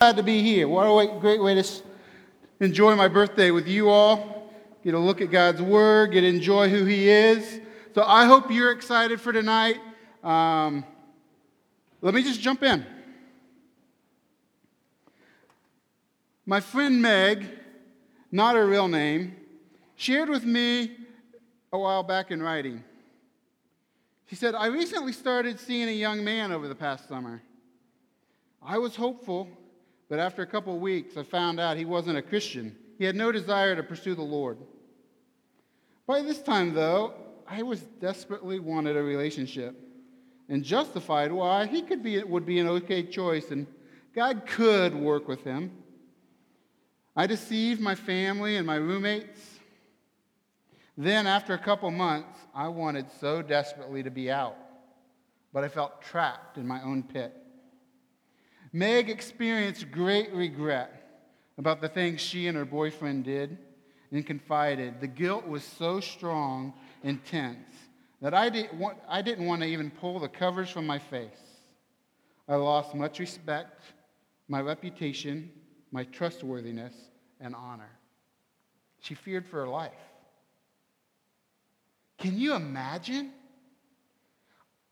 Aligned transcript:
Glad 0.00 0.16
to 0.16 0.22
be 0.22 0.42
here. 0.42 0.66
What 0.66 0.86
a 0.86 1.18
great 1.20 1.42
way 1.42 1.54
to 1.60 1.82
enjoy 2.60 2.96
my 2.96 3.06
birthday 3.06 3.50
with 3.50 3.68
you 3.68 3.90
all. 3.90 4.50
Get 4.82 4.94
a 4.94 4.98
look 4.98 5.20
at 5.20 5.30
God's 5.30 5.60
Word, 5.60 6.12
get 6.12 6.22
to 6.22 6.26
enjoy 6.26 6.70
who 6.70 6.86
He 6.86 7.10
is. 7.10 7.60
So 7.94 8.02
I 8.04 8.24
hope 8.24 8.50
you're 8.50 8.72
excited 8.72 9.20
for 9.20 9.30
tonight. 9.30 9.76
Um, 10.24 10.86
let 12.00 12.14
me 12.14 12.22
just 12.22 12.40
jump 12.40 12.62
in. 12.62 12.86
My 16.46 16.60
friend 16.60 17.02
Meg, 17.02 17.44
not 18.32 18.56
her 18.56 18.66
real 18.66 18.88
name, 18.88 19.36
shared 19.96 20.30
with 20.30 20.46
me 20.46 20.96
a 21.74 21.78
while 21.78 22.04
back 22.04 22.30
in 22.30 22.42
writing. 22.42 22.82
She 24.30 24.34
said, 24.34 24.54
I 24.54 24.68
recently 24.68 25.12
started 25.12 25.60
seeing 25.60 25.90
a 25.90 25.92
young 25.92 26.24
man 26.24 26.52
over 26.52 26.68
the 26.68 26.74
past 26.74 27.06
summer. 27.06 27.42
I 28.62 28.78
was 28.78 28.96
hopeful 28.96 29.46
but 30.10 30.18
after 30.18 30.42
a 30.42 30.46
couple 30.46 30.74
of 30.74 30.80
weeks, 30.80 31.16
I 31.16 31.22
found 31.22 31.60
out 31.60 31.76
he 31.76 31.84
wasn't 31.84 32.18
a 32.18 32.22
Christian. 32.22 32.76
He 32.98 33.04
had 33.04 33.14
no 33.14 33.30
desire 33.30 33.76
to 33.76 33.82
pursue 33.84 34.16
the 34.16 34.22
Lord. 34.22 34.58
By 36.04 36.20
this 36.20 36.42
time, 36.42 36.74
though, 36.74 37.14
I 37.46 37.62
was 37.62 37.80
desperately 37.80 38.58
wanted 38.58 38.96
a 38.96 39.02
relationship 39.02 39.76
and 40.48 40.64
justified 40.64 41.30
why 41.30 41.66
he 41.66 41.82
could 41.82 42.02
be, 42.02 42.20
would 42.24 42.44
be 42.44 42.58
an 42.58 42.66
okay 42.66 43.04
choice 43.04 43.52
and 43.52 43.68
God 44.12 44.46
could 44.46 44.96
work 44.96 45.28
with 45.28 45.44
him. 45.44 45.70
I 47.14 47.28
deceived 47.28 47.80
my 47.80 47.94
family 47.94 48.56
and 48.56 48.66
my 48.66 48.76
roommates. 48.76 49.60
Then, 50.96 51.28
after 51.28 51.54
a 51.54 51.58
couple 51.58 51.88
months, 51.92 52.38
I 52.52 52.66
wanted 52.66 53.06
so 53.20 53.42
desperately 53.42 54.02
to 54.02 54.10
be 54.10 54.28
out, 54.28 54.56
but 55.52 55.62
I 55.62 55.68
felt 55.68 56.02
trapped 56.02 56.58
in 56.58 56.66
my 56.66 56.82
own 56.82 57.04
pit. 57.04 57.32
Meg 58.72 59.10
experienced 59.10 59.90
great 59.90 60.32
regret 60.32 61.00
about 61.58 61.80
the 61.80 61.88
things 61.88 62.20
she 62.20 62.46
and 62.46 62.56
her 62.56 62.64
boyfriend 62.64 63.24
did 63.24 63.58
and 64.12 64.26
confided. 64.26 65.00
The 65.00 65.06
guilt 65.06 65.46
was 65.46 65.64
so 65.64 66.00
strong, 66.00 66.72
and 67.02 67.18
intense, 67.18 67.68
that 68.20 68.34
I 68.34 68.48
didn't, 68.48 68.78
want, 68.78 68.98
I 69.08 69.22
didn't 69.22 69.46
want 69.46 69.62
to 69.62 69.68
even 69.68 69.90
pull 69.90 70.18
the 70.18 70.28
covers 70.28 70.68
from 70.70 70.86
my 70.86 70.98
face. 70.98 71.30
I 72.48 72.56
lost 72.56 72.94
much 72.94 73.18
respect, 73.18 73.82
my 74.48 74.60
reputation, 74.60 75.50
my 75.92 76.04
trustworthiness, 76.04 76.94
and 77.40 77.54
honor. 77.54 77.90
She 79.00 79.14
feared 79.14 79.46
for 79.46 79.60
her 79.60 79.68
life. 79.68 79.92
Can 82.18 82.38
you 82.38 82.54
imagine? 82.54 83.32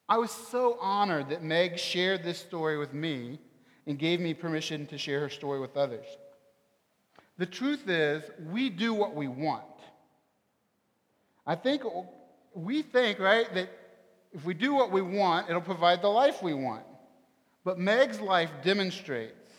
I 0.08 0.18
was 0.18 0.30
so 0.30 0.78
honored 0.80 1.28
that 1.28 1.42
Meg 1.42 1.78
shared 1.78 2.24
this 2.24 2.38
story 2.38 2.78
with 2.78 2.94
me 2.94 3.38
and 3.88 3.98
gave 3.98 4.20
me 4.20 4.34
permission 4.34 4.86
to 4.86 4.98
share 4.98 5.20
her 5.20 5.30
story 5.30 5.58
with 5.58 5.76
others. 5.76 6.04
The 7.38 7.46
truth 7.46 7.88
is, 7.88 8.22
we 8.50 8.68
do 8.68 8.92
what 8.92 9.14
we 9.14 9.28
want. 9.28 9.64
I 11.46 11.54
think 11.54 11.82
we 12.54 12.82
think, 12.82 13.18
right, 13.18 13.52
that 13.54 13.70
if 14.34 14.44
we 14.44 14.52
do 14.52 14.74
what 14.74 14.92
we 14.92 15.00
want, 15.00 15.48
it'll 15.48 15.62
provide 15.62 16.02
the 16.02 16.08
life 16.08 16.42
we 16.42 16.52
want. 16.52 16.84
But 17.64 17.78
Meg's 17.78 18.20
life 18.20 18.50
demonstrates 18.62 19.50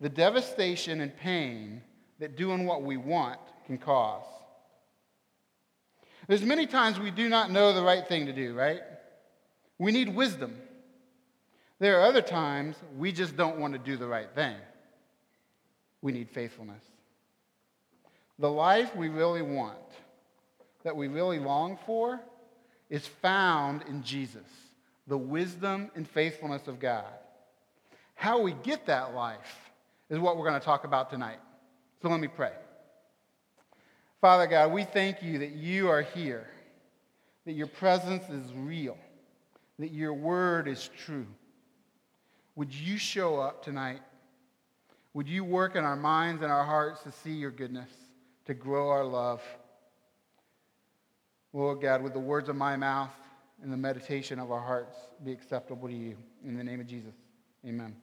the 0.00 0.08
devastation 0.08 1.00
and 1.00 1.16
pain 1.16 1.82
that 2.20 2.36
doing 2.36 2.66
what 2.66 2.82
we 2.82 2.96
want 2.96 3.40
can 3.66 3.78
cause. 3.78 4.24
There's 6.28 6.42
many 6.42 6.66
times 6.66 7.00
we 7.00 7.10
do 7.10 7.28
not 7.28 7.50
know 7.50 7.72
the 7.72 7.82
right 7.82 8.06
thing 8.06 8.26
to 8.26 8.32
do, 8.32 8.54
right? 8.54 8.80
We 9.78 9.90
need 9.90 10.14
wisdom. 10.14 10.56
There 11.82 11.98
are 11.98 12.04
other 12.04 12.22
times 12.22 12.76
we 12.96 13.10
just 13.10 13.36
don't 13.36 13.58
want 13.58 13.72
to 13.72 13.78
do 13.80 13.96
the 13.96 14.06
right 14.06 14.28
thing. 14.36 14.54
We 16.00 16.12
need 16.12 16.30
faithfulness. 16.30 16.84
The 18.38 18.48
life 18.48 18.94
we 18.94 19.08
really 19.08 19.42
want, 19.42 19.80
that 20.84 20.94
we 20.94 21.08
really 21.08 21.40
long 21.40 21.76
for, 21.84 22.20
is 22.88 23.04
found 23.04 23.82
in 23.88 24.04
Jesus, 24.04 24.46
the 25.08 25.18
wisdom 25.18 25.90
and 25.96 26.06
faithfulness 26.06 26.68
of 26.68 26.78
God. 26.78 27.12
How 28.14 28.40
we 28.40 28.52
get 28.62 28.86
that 28.86 29.12
life 29.12 29.72
is 30.08 30.20
what 30.20 30.36
we're 30.36 30.48
going 30.48 30.60
to 30.60 30.64
talk 30.64 30.84
about 30.84 31.10
tonight. 31.10 31.40
So 32.00 32.08
let 32.08 32.20
me 32.20 32.28
pray. 32.28 32.52
Father 34.20 34.46
God, 34.46 34.70
we 34.70 34.84
thank 34.84 35.20
you 35.20 35.40
that 35.40 35.50
you 35.50 35.88
are 35.88 36.02
here, 36.02 36.46
that 37.44 37.54
your 37.54 37.66
presence 37.66 38.22
is 38.28 38.52
real, 38.54 38.96
that 39.80 39.90
your 39.90 40.14
word 40.14 40.68
is 40.68 40.88
true. 41.04 41.26
Would 42.56 42.74
you 42.74 42.98
show 42.98 43.40
up 43.40 43.64
tonight? 43.64 44.00
Would 45.14 45.28
you 45.28 45.44
work 45.44 45.76
in 45.76 45.84
our 45.84 45.96
minds 45.96 46.42
and 46.42 46.50
our 46.50 46.64
hearts 46.64 47.02
to 47.02 47.12
see 47.12 47.32
your 47.32 47.50
goodness, 47.50 47.88
to 48.46 48.54
grow 48.54 48.88
our 48.90 49.04
love? 49.04 49.42
Lord 51.52 51.80
God, 51.80 52.02
would 52.02 52.14
the 52.14 52.18
words 52.18 52.48
of 52.48 52.56
my 52.56 52.76
mouth 52.76 53.10
and 53.62 53.72
the 53.72 53.76
meditation 53.76 54.38
of 54.38 54.50
our 54.50 54.60
hearts 54.60 54.96
be 55.24 55.32
acceptable 55.32 55.88
to 55.88 55.94
you. 55.94 56.16
In 56.44 56.56
the 56.56 56.64
name 56.64 56.80
of 56.80 56.86
Jesus, 56.86 57.14
amen. 57.66 57.94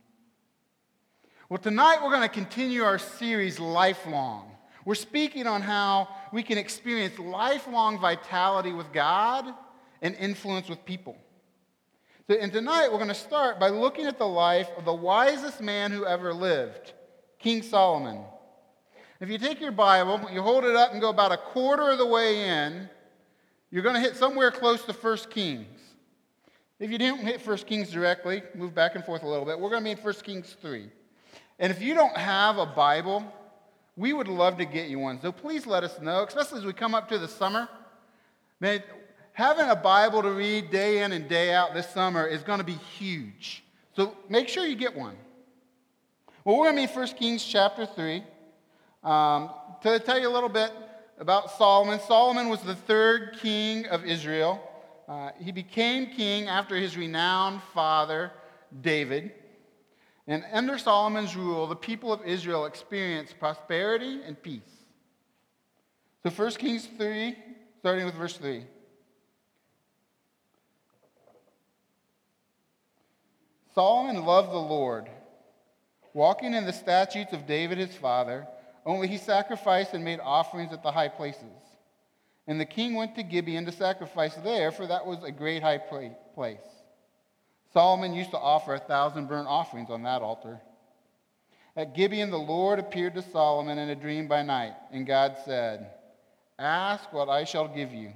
Well, 1.50 1.58
tonight 1.58 2.00
we're 2.02 2.12
going 2.12 2.22
to 2.22 2.34
continue 2.34 2.84
our 2.84 3.00
series, 3.00 3.60
Lifelong. 3.60 4.52
We're 4.86 4.96
speaking 4.96 5.48
on 5.48 5.62
how 5.62 6.08
we 6.32 6.44
can 6.44 6.58
experience 6.58 7.20
lifelong 7.20 8.00
vitality 8.00 8.72
with 8.72 8.92
God 8.94 9.54
and 10.02 10.16
influence 10.16 10.70
with 10.70 10.86
people. 10.86 11.18
And 12.30 12.54
tonight 12.54 12.92
we're 12.92 13.00
going 13.00 13.08
to 13.08 13.16
start 13.16 13.60
by 13.60 13.70
looking 13.70 14.06
at 14.06 14.20
the 14.20 14.28
life 14.28 14.70
of 14.78 14.86
the 14.86 14.94
wisest 14.94 15.62
man 15.62 15.92
who 15.92 16.06
ever 16.06 16.32
lived, 16.32 16.94
King 17.40 17.64
Solomon. 17.64 18.22
If 19.20 19.30
you 19.30 19.40
take 19.40 19.60
your 19.60 19.72
Bible, 19.72 20.22
you 20.32 20.44
hold 20.44 20.64
it 20.64 20.76
up 20.76 20.92
and 20.92 21.02
go 21.02 21.10
about 21.10 21.32
a 21.32 21.38
quarter 21.38 21.90
of 21.90 21.98
the 21.98 22.06
way 22.06 22.48
in, 22.48 22.88
you're 23.72 23.82
going 23.82 23.96
to 23.96 24.02
hit 24.02 24.16
somewhere 24.16 24.52
close 24.52 24.86
to 24.86 24.94
1 24.94 25.18
Kings. 25.32 25.66
If 26.80 26.92
you 26.92 27.00
didn't 27.00 27.22
hit 27.22 27.46
1 27.46 27.58
Kings 27.58 27.90
directly, 27.90 28.44
move 28.54 28.76
back 28.76 28.94
and 28.94 29.04
forth 29.04 29.24
a 29.24 29.28
little 29.28 29.46
bit. 29.46 29.60
We're 29.60 29.72
going 29.72 29.82
to 29.82 29.86
be 29.86 29.92
in 29.92 29.98
1 29.98 30.14
Kings 30.24 30.56
3. 30.62 30.88
And 31.58 31.72
if 31.72 31.82
you 31.82 31.96
don't 31.96 32.16
have 32.16 32.60
a 32.60 32.66
Bible, 32.68 33.24
we 33.96 34.14
would 34.14 34.28
love 34.28 34.60
to 34.60 34.66
get 34.66 34.88
you 34.88 35.00
one. 35.00 35.20
So 35.20 35.32
please 35.32 35.66
let 35.66 35.84
us 35.84 36.00
know, 36.00 36.26
especially 36.26 36.60
as 36.60 36.66
we 36.66 36.74
come 36.74 36.94
up 36.94 37.10
to 37.10 37.18
the 37.18 37.28
summer. 37.28 37.68
Having 39.40 39.70
a 39.70 39.76
Bible 39.76 40.22
to 40.22 40.32
read 40.32 40.70
day 40.70 41.02
in 41.02 41.14
and 41.14 41.30
day 41.30 41.54
out 41.54 41.74
this 41.74 41.88
summer 41.92 42.28
is 42.28 42.44
going 42.44 42.58
to 42.58 42.66
be 42.66 42.74
huge. 42.74 43.64
So 43.96 44.14
make 44.28 44.50
sure 44.50 44.66
you 44.66 44.76
get 44.76 44.94
one. 44.94 45.16
Well, 46.44 46.58
we're 46.58 46.70
going 46.70 46.86
to 46.86 46.94
be 46.94 47.00
1 47.00 47.08
Kings 47.16 47.46
chapter 47.46 47.86
3. 47.86 48.22
Um, 49.02 49.50
to 49.82 49.98
tell 50.00 50.20
you 50.20 50.28
a 50.28 50.34
little 50.34 50.50
bit 50.50 50.74
about 51.20 51.52
Solomon, 51.52 52.02
Solomon 52.02 52.50
was 52.50 52.62
the 52.64 52.76
third 52.76 53.38
king 53.42 53.86
of 53.86 54.04
Israel. 54.04 54.62
Uh, 55.08 55.30
he 55.40 55.54
became 55.54 56.08
king 56.08 56.50
after 56.50 56.76
his 56.76 56.98
renowned 56.98 57.62
father, 57.74 58.34
David. 58.82 59.32
And 60.28 60.44
under 60.52 60.78
Solomon's 60.78 61.38
rule, 61.38 61.66
the 61.66 61.78
people 61.78 62.12
of 62.12 62.26
Israel 62.26 62.66
experienced 62.66 63.40
prosperity 63.40 64.20
and 64.22 64.42
peace. 64.44 64.84
So 66.24 66.30
1 66.30 66.52
Kings 66.56 66.90
3, 66.98 67.38
starting 67.80 68.04
with 68.04 68.16
verse 68.16 68.36
3. 68.36 68.66
Solomon 73.74 74.26
loved 74.26 74.52
the 74.52 74.58
Lord, 74.58 75.10
walking 76.14 76.54
in 76.54 76.66
the 76.66 76.74
statutes 76.74 77.34
of 77.34 77.48
David 77.48 77.78
his 77.78 77.96
father, 77.96 78.48
only 78.86 79.08
he 79.08 79.18
sacrificed 79.18 79.94
and 79.94 80.04
made 80.04 80.20
offerings 80.20 80.74
at 80.74 80.82
the 80.82 80.92
high 80.92 81.08
places. 81.08 81.44
And 82.48 82.60
the 82.60 82.66
king 82.66 82.96
went 82.96 83.16
to 83.16 83.24
Gibeon 83.24 83.66
to 83.66 83.72
sacrifice 83.72 84.34
there, 84.44 84.72
for 84.72 84.88
that 84.88 85.06
was 85.06 85.24
a 85.24 85.32
great 85.32 85.62
high 85.62 85.78
place. 85.78 86.60
Solomon 87.72 88.14
used 88.14 88.32
to 88.32 88.40
offer 88.40 88.74
a 88.74 88.80
thousand 88.80 89.28
burnt 89.28 89.48
offerings 89.48 89.92
on 89.92 90.02
that 90.04 90.24
altar. 90.24 90.60
At 91.76 91.94
Gibeon, 91.94 92.32
the 92.32 92.38
Lord 92.40 92.80
appeared 92.80 93.14
to 93.16 93.22
Solomon 93.22 93.78
in 93.78 93.90
a 93.90 93.96
dream 93.96 94.28
by 94.28 94.42
night, 94.42 94.74
and 94.92 95.06
God 95.06 95.38
said, 95.46 95.92
Ask 96.58 97.14
what 97.14 97.30
I 97.30 97.44
shall 97.44 97.68
give 97.68 97.94
you. 97.94 98.12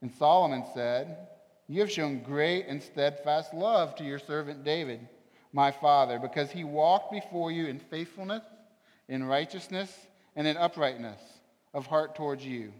And 0.00 0.10
Solomon 0.10 0.64
said, 0.74 1.28
you 1.68 1.80
have 1.80 1.90
shown 1.90 2.22
great 2.22 2.66
and 2.66 2.82
steadfast 2.82 3.54
love 3.54 3.94
to 3.96 4.04
your 4.04 4.18
servant 4.18 4.64
David, 4.64 5.08
my 5.52 5.70
father, 5.70 6.18
because 6.18 6.50
he 6.50 6.64
walked 6.64 7.10
before 7.10 7.50
you 7.50 7.66
in 7.66 7.78
faithfulness, 7.78 8.42
in 9.08 9.24
righteousness, 9.24 9.90
and 10.36 10.46
in 10.46 10.56
uprightness 10.56 11.20
of 11.72 11.86
heart 11.86 12.14
towards 12.14 12.44
you. 12.44 12.72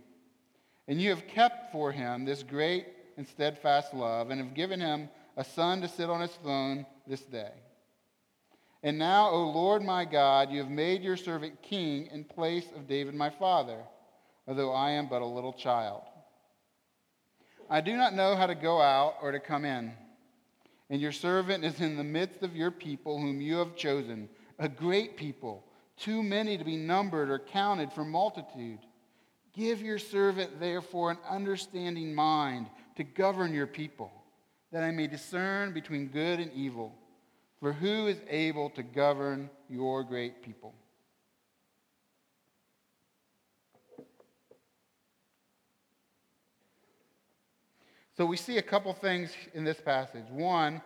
And 0.86 1.00
you 1.00 1.10
have 1.10 1.26
kept 1.26 1.72
for 1.72 1.92
him 1.92 2.24
this 2.24 2.42
great 2.42 2.86
and 3.16 3.26
steadfast 3.26 3.94
love, 3.94 4.30
and 4.30 4.40
have 4.40 4.54
given 4.54 4.80
him 4.80 5.08
a 5.36 5.44
son 5.44 5.80
to 5.80 5.88
sit 5.88 6.10
on 6.10 6.20
his 6.20 6.32
throne 6.42 6.84
this 7.06 7.22
day. 7.22 7.52
And 8.82 8.98
now, 8.98 9.30
O 9.30 9.50
Lord 9.50 9.82
my 9.82 10.04
God, 10.04 10.50
you 10.50 10.58
have 10.58 10.70
made 10.70 11.02
your 11.02 11.16
servant 11.16 11.62
king 11.62 12.08
in 12.12 12.24
place 12.24 12.66
of 12.76 12.86
David 12.86 13.14
my 13.14 13.30
father, 13.30 13.78
although 14.46 14.72
I 14.72 14.90
am 14.90 15.08
but 15.08 15.22
a 15.22 15.26
little 15.26 15.52
child. 15.54 16.02
I 17.70 17.80
do 17.80 17.96
not 17.96 18.14
know 18.14 18.36
how 18.36 18.46
to 18.46 18.54
go 18.54 18.80
out 18.80 19.16
or 19.22 19.32
to 19.32 19.40
come 19.40 19.64
in. 19.64 19.92
And 20.90 21.00
your 21.00 21.12
servant 21.12 21.64
is 21.64 21.80
in 21.80 21.96
the 21.96 22.04
midst 22.04 22.42
of 22.42 22.54
your 22.54 22.70
people, 22.70 23.18
whom 23.18 23.40
you 23.40 23.56
have 23.56 23.76
chosen, 23.76 24.28
a 24.58 24.68
great 24.68 25.16
people, 25.16 25.64
too 25.96 26.22
many 26.22 26.58
to 26.58 26.64
be 26.64 26.76
numbered 26.76 27.30
or 27.30 27.38
counted 27.38 27.92
for 27.92 28.04
multitude. 28.04 28.80
Give 29.54 29.80
your 29.80 29.98
servant, 29.98 30.60
therefore, 30.60 31.12
an 31.12 31.18
understanding 31.28 32.14
mind 32.14 32.68
to 32.96 33.04
govern 33.04 33.54
your 33.54 33.66
people, 33.66 34.12
that 34.72 34.84
I 34.84 34.90
may 34.90 35.06
discern 35.06 35.72
between 35.72 36.08
good 36.08 36.40
and 36.40 36.52
evil. 36.52 36.94
For 37.60 37.72
who 37.72 38.08
is 38.08 38.18
able 38.28 38.70
to 38.70 38.82
govern 38.82 39.48
your 39.70 40.04
great 40.04 40.42
people? 40.42 40.74
So 48.16 48.24
we 48.24 48.36
see 48.36 48.58
a 48.58 48.62
couple 48.62 48.92
things 48.92 49.32
in 49.54 49.64
this 49.64 49.80
passage. 49.80 50.24
One, 50.30 50.80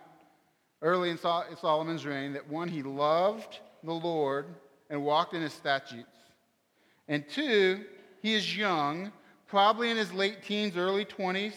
early 0.81 1.11
in 1.11 1.17
Solomon's 1.17 2.05
reign, 2.05 2.33
that 2.33 2.47
one, 2.49 2.67
he 2.67 2.81
loved 2.81 3.59
the 3.83 3.93
Lord 3.93 4.47
and 4.89 5.03
walked 5.03 5.33
in 5.33 5.41
his 5.41 5.53
statutes. 5.53 6.07
And 7.07 7.27
two, 7.29 7.85
he 8.21 8.33
is 8.33 8.57
young, 8.57 9.11
probably 9.47 9.91
in 9.91 9.97
his 9.97 10.11
late 10.11 10.43
teens, 10.43 10.75
early 10.75 11.05
20s, 11.05 11.53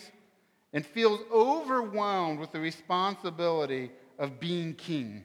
and 0.74 0.84
feels 0.84 1.20
overwhelmed 1.32 2.38
with 2.38 2.52
the 2.52 2.60
responsibility 2.60 3.90
of 4.18 4.40
being 4.40 4.74
king. 4.74 5.24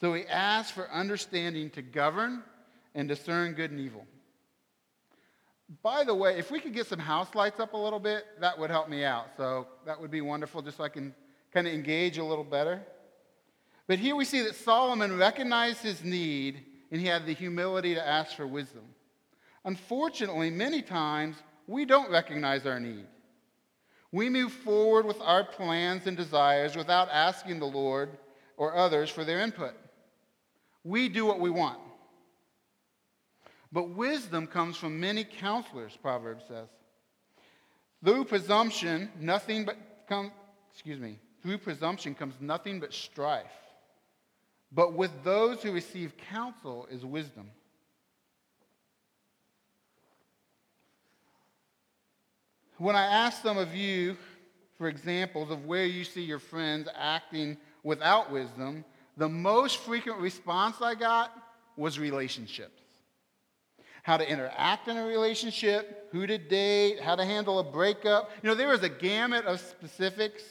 So 0.00 0.14
he 0.14 0.26
asks 0.26 0.72
for 0.72 0.90
understanding 0.90 1.70
to 1.70 1.82
govern 1.82 2.42
and 2.94 3.08
discern 3.08 3.54
good 3.54 3.70
and 3.70 3.80
evil. 3.80 4.06
By 5.82 6.04
the 6.04 6.14
way, 6.14 6.38
if 6.38 6.50
we 6.50 6.60
could 6.60 6.74
get 6.74 6.86
some 6.86 6.98
house 6.98 7.34
lights 7.34 7.58
up 7.58 7.72
a 7.72 7.76
little 7.76 7.98
bit, 7.98 8.24
that 8.40 8.58
would 8.58 8.70
help 8.70 8.88
me 8.88 9.04
out. 9.04 9.30
So 9.36 9.66
that 9.84 10.00
would 10.00 10.10
be 10.10 10.20
wonderful, 10.20 10.62
just 10.62 10.76
so 10.76 10.84
I 10.84 10.88
can 10.88 11.14
kind 11.52 11.66
of 11.66 11.72
engage 11.72 12.18
a 12.18 12.24
little 12.24 12.44
better. 12.44 12.82
But 13.88 13.98
here 13.98 14.14
we 14.14 14.24
see 14.24 14.42
that 14.42 14.54
Solomon 14.54 15.16
recognized 15.16 15.82
his 15.82 16.04
need 16.04 16.62
and 16.90 17.00
he 17.00 17.06
had 17.06 17.26
the 17.26 17.34
humility 17.34 17.94
to 17.94 18.06
ask 18.06 18.36
for 18.36 18.46
wisdom. 18.46 18.84
Unfortunately, 19.64 20.50
many 20.50 20.82
times 20.82 21.36
we 21.66 21.84
don't 21.84 22.10
recognize 22.10 22.64
our 22.66 22.78
need. 22.78 23.06
We 24.12 24.28
move 24.28 24.52
forward 24.52 25.04
with 25.04 25.20
our 25.20 25.44
plans 25.44 26.06
and 26.06 26.16
desires 26.16 26.76
without 26.76 27.08
asking 27.10 27.58
the 27.58 27.66
Lord 27.66 28.10
or 28.56 28.76
others 28.76 29.10
for 29.10 29.24
their 29.24 29.40
input. 29.40 29.74
We 30.84 31.08
do 31.08 31.26
what 31.26 31.40
we 31.40 31.50
want. 31.50 31.80
But 33.76 33.90
wisdom 33.90 34.46
comes 34.46 34.78
from 34.78 34.98
many 34.98 35.22
counselors, 35.22 35.94
Proverbs 36.00 36.44
says. 36.48 36.68
Through 38.02 38.24
presumption, 38.24 39.10
nothing 39.20 39.66
but 39.66 39.76
excuse 40.72 40.98
me, 40.98 41.18
through 41.42 41.58
presumption 41.58 42.14
comes 42.14 42.36
nothing 42.40 42.80
but 42.80 42.94
strife. 42.94 43.52
But 44.72 44.94
with 44.94 45.10
those 45.24 45.62
who 45.62 45.72
receive 45.72 46.14
counsel 46.30 46.88
is 46.90 47.04
wisdom. 47.04 47.50
When 52.78 52.96
I 52.96 53.04
asked 53.04 53.42
some 53.42 53.58
of 53.58 53.74
you 53.74 54.16
for 54.78 54.88
examples 54.88 55.50
of 55.50 55.66
where 55.66 55.84
you 55.84 56.04
see 56.04 56.22
your 56.22 56.38
friends 56.38 56.88
acting 56.96 57.58
without 57.82 58.32
wisdom, 58.32 58.86
the 59.18 59.28
most 59.28 59.76
frequent 59.76 60.20
response 60.20 60.80
I 60.80 60.94
got 60.94 61.30
was 61.76 61.98
relationships. 61.98 62.80
How 64.06 64.16
to 64.16 64.30
interact 64.30 64.86
in 64.86 64.96
a 64.96 65.04
relationship, 65.04 66.10
who 66.12 66.28
to 66.28 66.38
date, 66.38 67.00
how 67.00 67.16
to 67.16 67.24
handle 67.24 67.58
a 67.58 67.64
breakup. 67.64 68.30
You 68.40 68.48
know, 68.48 68.54
there 68.54 68.68
was 68.68 68.84
a 68.84 68.88
gamut 68.88 69.44
of 69.46 69.58
specifics. 69.58 70.44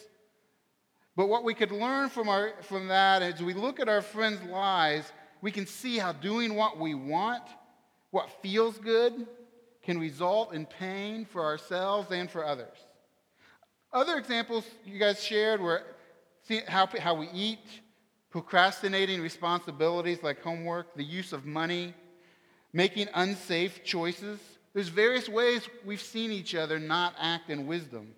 But 1.16 1.28
what 1.28 1.46
we 1.46 1.54
could 1.54 1.72
learn 1.72 2.10
from, 2.10 2.28
our, 2.28 2.52
from 2.64 2.90
that 2.90 3.22
is 3.22 3.42
we 3.42 3.54
look 3.54 3.80
at 3.80 3.88
our 3.88 4.02
friends' 4.02 4.44
lives, 4.44 5.10
we 5.42 5.52
can 5.52 5.66
see 5.66 5.98
how 5.98 6.12
doing 6.12 6.56
what 6.56 6.78
we 6.78 6.96
want, 6.96 7.44
what 8.12 8.30
feels 8.42 8.78
good, 8.78 9.26
can 9.84 10.02
result 10.02 10.54
in 10.54 10.66
pain 10.66 11.24
for 11.24 11.46
ourselves 11.46 12.12
and 12.12 12.30
for 12.30 12.44
others. 12.46 12.76
Other 13.94 14.18
examples 14.18 14.66
you 14.86 15.00
guys 15.00 15.24
shared 15.24 15.62
were 15.62 15.82
how, 16.68 16.90
how 17.00 17.16
we 17.16 17.30
eat, 17.34 17.66
procrastinating 18.32 19.22
responsibilities 19.22 20.22
like 20.24 20.42
homework, 20.42 20.94
the 20.98 21.06
use 21.06 21.32
of 21.32 21.46
money, 21.46 21.94
making 22.76 23.08
unsafe 23.14 23.86
choices. 23.86 24.38
There's 24.74 24.90
various 24.90 25.30
ways 25.30 25.62
we've 25.86 26.02
seen 26.02 26.30
each 26.30 26.54
other 26.54 26.78
not 26.78 27.16
act 27.18 27.50
in 27.50 27.68
wisdom. 27.68 28.14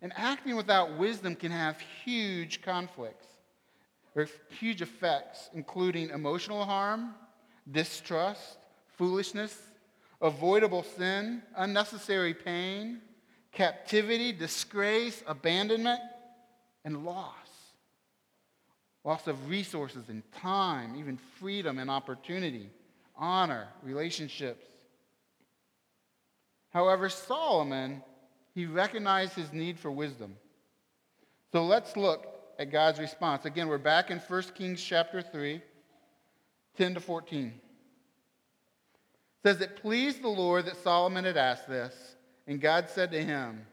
And 0.00 0.10
acting 0.16 0.56
without 0.56 0.96
wisdom 0.96 1.36
can 1.36 1.52
have 1.52 1.78
huge 2.02 2.62
conflicts 2.62 3.26
or 4.16 4.26
huge 4.58 4.80
effects, 4.80 5.50
including 5.52 6.08
emotional 6.08 6.64
harm, 6.64 7.14
distrust, 7.70 8.56
foolishness, 8.96 9.54
avoidable 10.22 10.82
sin, 10.82 11.42
unnecessary 11.54 12.32
pain, 12.32 13.02
captivity, 13.52 14.32
disgrace, 14.32 15.22
abandonment, 15.26 16.00
and 16.86 17.04
loss. 17.04 17.34
Loss 19.04 19.26
of 19.26 19.50
resources 19.50 20.08
and 20.08 20.22
time, 20.32 20.96
even 20.96 21.18
freedom 21.38 21.78
and 21.78 21.90
opportunity, 21.90 22.70
honor, 23.16 23.68
relationships. 23.82 24.66
However, 26.70 27.08
Solomon, 27.08 28.02
he 28.54 28.66
recognized 28.66 29.34
his 29.34 29.52
need 29.52 29.78
for 29.78 29.90
wisdom. 29.90 30.36
So 31.52 31.64
let's 31.64 31.96
look 31.96 32.26
at 32.58 32.72
God's 32.72 32.98
response. 32.98 33.44
Again, 33.44 33.68
we're 33.68 33.78
back 33.78 34.10
in 34.10 34.18
1 34.18 34.42
Kings 34.54 34.82
chapter 34.82 35.22
3, 35.22 35.62
10 36.76 36.94
to 36.94 37.00
14 37.00 37.60
says 39.44 39.60
it 39.60 39.76
pleased 39.76 40.22
the 40.22 40.28
Lord 40.28 40.64
that 40.64 40.82
Solomon 40.82 41.24
had 41.24 41.36
asked 41.36 41.68
this, 41.68 42.16
and 42.46 42.60
God 42.60 42.88
said 42.88 43.10
to 43.12 43.22
him, 43.22 43.66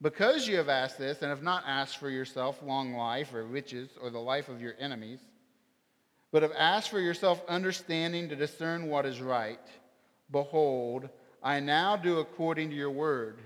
Because 0.00 0.48
you 0.48 0.56
have 0.56 0.70
asked 0.70 0.98
this 0.98 1.20
and 1.20 1.28
have 1.28 1.42
not 1.42 1.62
asked 1.66 1.98
for 1.98 2.08
yourself 2.08 2.62
long 2.62 2.94
life 2.94 3.34
or 3.34 3.44
riches 3.44 3.90
or 4.00 4.08
the 4.08 4.18
life 4.18 4.48
of 4.48 4.62
your 4.62 4.74
enemies, 4.80 5.20
but 6.32 6.42
have 6.42 6.52
asked 6.56 6.90
for 6.90 7.00
yourself 7.00 7.42
understanding 7.48 8.28
to 8.28 8.36
discern 8.36 8.86
what 8.86 9.06
is 9.06 9.20
right, 9.20 9.60
behold, 10.30 11.08
I 11.42 11.60
now 11.60 11.96
do 11.96 12.18
according 12.18 12.70
to 12.70 12.76
your 12.76 12.90
word. 12.90 13.40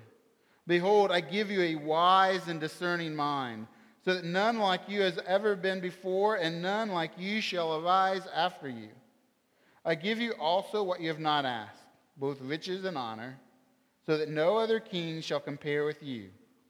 Behold, 0.66 1.10
I 1.10 1.20
give 1.20 1.50
you 1.50 1.62
a 1.62 1.74
wise 1.76 2.48
and 2.48 2.60
discerning 2.60 3.14
mind, 3.14 3.66
so 4.04 4.14
that 4.14 4.24
none 4.24 4.58
like 4.58 4.82
you 4.88 5.02
has 5.02 5.18
ever 5.26 5.56
been 5.56 5.80
before, 5.80 6.36
and 6.36 6.60
none 6.60 6.90
like 6.90 7.12
you 7.16 7.40
shall 7.40 7.76
arise 7.76 8.26
after 8.34 8.68
you. 8.68 8.88
I 9.84 9.94
give 9.94 10.18
you 10.18 10.32
also 10.32 10.82
what 10.82 11.00
you 11.00 11.08
have 11.08 11.20
not 11.20 11.44
asked, 11.44 11.82
both 12.16 12.40
riches 12.40 12.84
and 12.84 12.98
honor, 12.98 13.38
so 14.06 14.18
that 14.18 14.28
no 14.28 14.56
other 14.58 14.80
king 14.80 15.20
shall 15.20 15.40
compare 15.40 15.84
with 15.84 16.02
you 16.02 16.28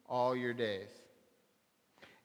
all 0.09 0.37
your 0.37 0.53
days. 0.53 0.89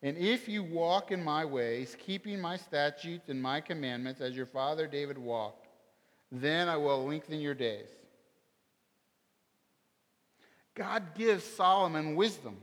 And 0.02 0.16
if 0.16 0.48
you 0.48 0.62
walk 0.62 1.12
in 1.12 1.22
my 1.22 1.44
ways, 1.44 1.96
keeping 1.98 2.40
my 2.40 2.56
statutes 2.56 3.28
and 3.28 3.40
my 3.40 3.60
commandments 3.60 4.20
as 4.20 4.34
your 4.34 4.46
father 4.46 4.86
David 4.86 5.18
walked, 5.18 5.68
then 6.32 6.68
I 6.68 6.76
will 6.76 7.04
lengthen 7.04 7.40
your 7.40 7.54
days. 7.54 7.88
God 10.74 11.14
gives 11.14 11.44
Solomon 11.44 12.16
wisdom. 12.16 12.56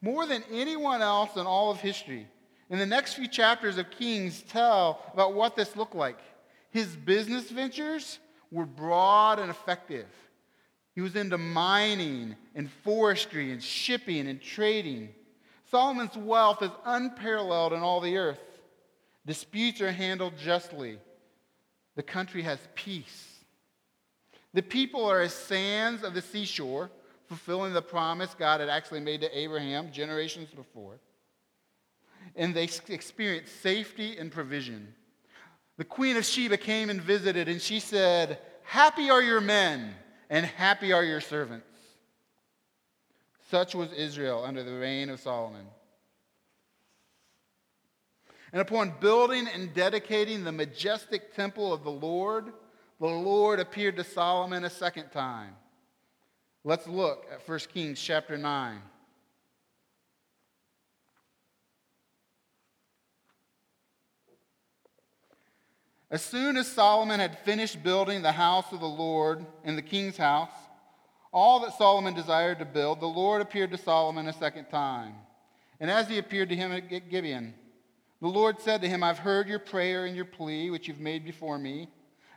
More 0.00 0.26
than 0.26 0.44
anyone 0.52 1.02
else 1.02 1.34
in 1.36 1.46
all 1.46 1.70
of 1.70 1.80
history. 1.80 2.28
In 2.70 2.78
the 2.78 2.86
next 2.86 3.14
few 3.14 3.26
chapters 3.26 3.78
of 3.78 3.90
Kings 3.90 4.42
tell 4.42 5.02
about 5.12 5.34
what 5.34 5.56
this 5.56 5.74
looked 5.74 5.94
like. 5.94 6.18
His 6.70 6.94
business 6.94 7.50
ventures 7.50 8.18
were 8.52 8.66
broad 8.66 9.38
and 9.38 9.50
effective. 9.50 10.06
He 10.94 11.00
was 11.00 11.16
into 11.16 11.38
mining 11.38 12.36
and 12.54 12.70
forestry 12.84 13.52
and 13.52 13.62
shipping 13.62 14.28
and 14.28 14.40
trading. 14.40 15.08
Solomon's 15.70 16.16
wealth 16.16 16.62
is 16.62 16.70
unparalleled 16.84 17.72
in 17.72 17.80
all 17.80 18.00
the 18.00 18.16
earth. 18.16 18.40
Disputes 19.26 19.80
are 19.80 19.92
handled 19.92 20.34
justly. 20.38 20.98
The 21.96 22.02
country 22.02 22.42
has 22.42 22.58
peace. 22.74 23.40
The 24.54 24.62
people 24.62 25.04
are 25.04 25.20
as 25.20 25.34
sands 25.34 26.02
of 26.02 26.14
the 26.14 26.22
seashore, 26.22 26.90
fulfilling 27.26 27.74
the 27.74 27.82
promise 27.82 28.34
God 28.38 28.60
had 28.60 28.68
actually 28.68 29.00
made 29.00 29.20
to 29.20 29.38
Abraham 29.38 29.92
generations 29.92 30.48
before. 30.50 30.94
And 32.34 32.54
they 32.54 32.68
experience 32.88 33.50
safety 33.50 34.16
and 34.16 34.32
provision 34.32 34.94
the 35.78 35.84
queen 35.84 36.16
of 36.16 36.26
Sheba 36.26 36.56
came 36.56 36.90
and 36.90 37.00
visited, 37.00 37.48
and 37.48 37.62
she 37.62 37.78
said, 37.78 38.40
Happy 38.64 39.10
are 39.10 39.22
your 39.22 39.40
men, 39.40 39.94
and 40.28 40.44
happy 40.44 40.92
are 40.92 41.04
your 41.04 41.20
servants. 41.20 41.67
Such 43.50 43.74
was 43.74 43.92
Israel 43.92 44.44
under 44.44 44.62
the 44.62 44.74
reign 44.74 45.08
of 45.08 45.20
Solomon. 45.20 45.66
And 48.52 48.60
upon 48.60 48.94
building 49.00 49.46
and 49.52 49.72
dedicating 49.72 50.44
the 50.44 50.52
majestic 50.52 51.34
temple 51.34 51.72
of 51.72 51.82
the 51.82 51.90
Lord, 51.90 52.52
the 53.00 53.06
Lord 53.06 53.60
appeared 53.60 53.96
to 53.96 54.04
Solomon 54.04 54.64
a 54.64 54.70
second 54.70 55.10
time. 55.10 55.54
Let's 56.64 56.86
look 56.86 57.26
at 57.32 57.46
1 57.48 57.58
Kings 57.72 58.00
chapter 58.00 58.36
9. 58.36 58.82
As 66.10 66.22
soon 66.22 66.56
as 66.56 66.66
Solomon 66.66 67.20
had 67.20 67.38
finished 67.40 67.82
building 67.82 68.22
the 68.22 68.32
house 68.32 68.72
of 68.72 68.80
the 68.80 68.86
Lord 68.86 69.44
and 69.62 69.76
the 69.76 69.82
king's 69.82 70.16
house, 70.16 70.50
all 71.38 71.60
that 71.60 71.78
Solomon 71.78 72.14
desired 72.14 72.58
to 72.58 72.64
build, 72.64 73.00
the 73.00 73.06
Lord 73.06 73.40
appeared 73.40 73.70
to 73.70 73.78
Solomon 73.78 74.26
a 74.26 74.32
second 74.32 74.66
time. 74.66 75.14
And 75.80 75.90
as 75.90 76.08
he 76.08 76.18
appeared 76.18 76.48
to 76.48 76.56
him 76.56 76.72
at 76.72 76.88
Gibeon, 76.88 77.54
the 78.20 78.28
Lord 78.28 78.60
said 78.60 78.82
to 78.82 78.88
him, 78.88 79.04
I've 79.04 79.18
heard 79.18 79.48
your 79.48 79.60
prayer 79.60 80.06
and 80.06 80.16
your 80.16 80.24
plea, 80.24 80.70
which 80.70 80.88
you've 80.88 81.00
made 81.00 81.24
before 81.24 81.58
me. 81.58 81.88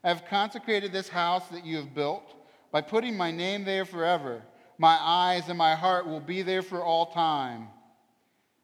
I 0.03 0.09
have 0.09 0.25
consecrated 0.25 0.91
this 0.91 1.09
house 1.09 1.47
that 1.49 1.65
you 1.65 1.77
have 1.77 1.95
built 1.95 2.35
by 2.71 2.81
putting 2.81 3.17
my 3.17 3.31
name 3.31 3.65
there 3.65 3.85
forever. 3.85 4.43
My 4.77 4.97
eyes 4.99 5.49
and 5.49 5.57
my 5.57 5.75
heart 5.75 6.07
will 6.07 6.19
be 6.19 6.43
there 6.43 6.61
for 6.61 6.83
all 6.83 7.07
time. 7.07 7.67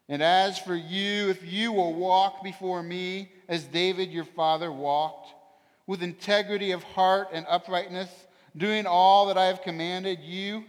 And 0.09 0.21
as 0.21 0.57
for 0.59 0.75
you, 0.75 1.29
if 1.29 1.43
you 1.43 1.71
will 1.71 1.93
walk 1.93 2.43
before 2.43 2.81
me 2.81 3.31
as 3.49 3.63
David 3.65 4.11
your 4.11 4.23
father 4.23 4.71
walked, 4.71 5.33
with 5.87 6.03
integrity 6.03 6.71
of 6.71 6.83
heart 6.83 7.29
and 7.33 7.45
uprightness, 7.49 8.09
doing 8.55 8.85
all 8.85 9.27
that 9.27 9.37
I 9.37 9.45
have 9.45 9.61
commanded 9.61 10.19
you, 10.19 10.63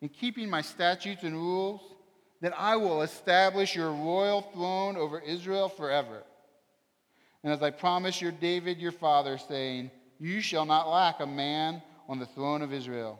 and 0.00 0.12
keeping 0.12 0.48
my 0.48 0.60
statutes 0.62 1.24
and 1.24 1.34
rules, 1.34 1.80
then 2.40 2.52
I 2.56 2.76
will 2.76 3.02
establish 3.02 3.74
your 3.74 3.90
royal 3.90 4.42
throne 4.42 4.96
over 4.96 5.18
Israel 5.18 5.68
forever. 5.68 6.22
And 7.42 7.52
as 7.52 7.62
I 7.62 7.70
promised 7.70 8.20
your 8.20 8.32
David 8.32 8.78
your 8.78 8.92
father, 8.92 9.38
saying, 9.38 9.90
You 10.18 10.40
shall 10.40 10.64
not 10.64 10.88
lack 10.88 11.20
a 11.20 11.26
man 11.26 11.82
on 12.08 12.18
the 12.18 12.26
throne 12.26 12.62
of 12.62 12.72
Israel. 12.72 13.18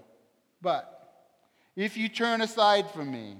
But 0.62 0.94
if 1.76 1.96
you 1.96 2.08
turn 2.08 2.40
aside 2.40 2.90
from 2.90 3.10
me, 3.10 3.36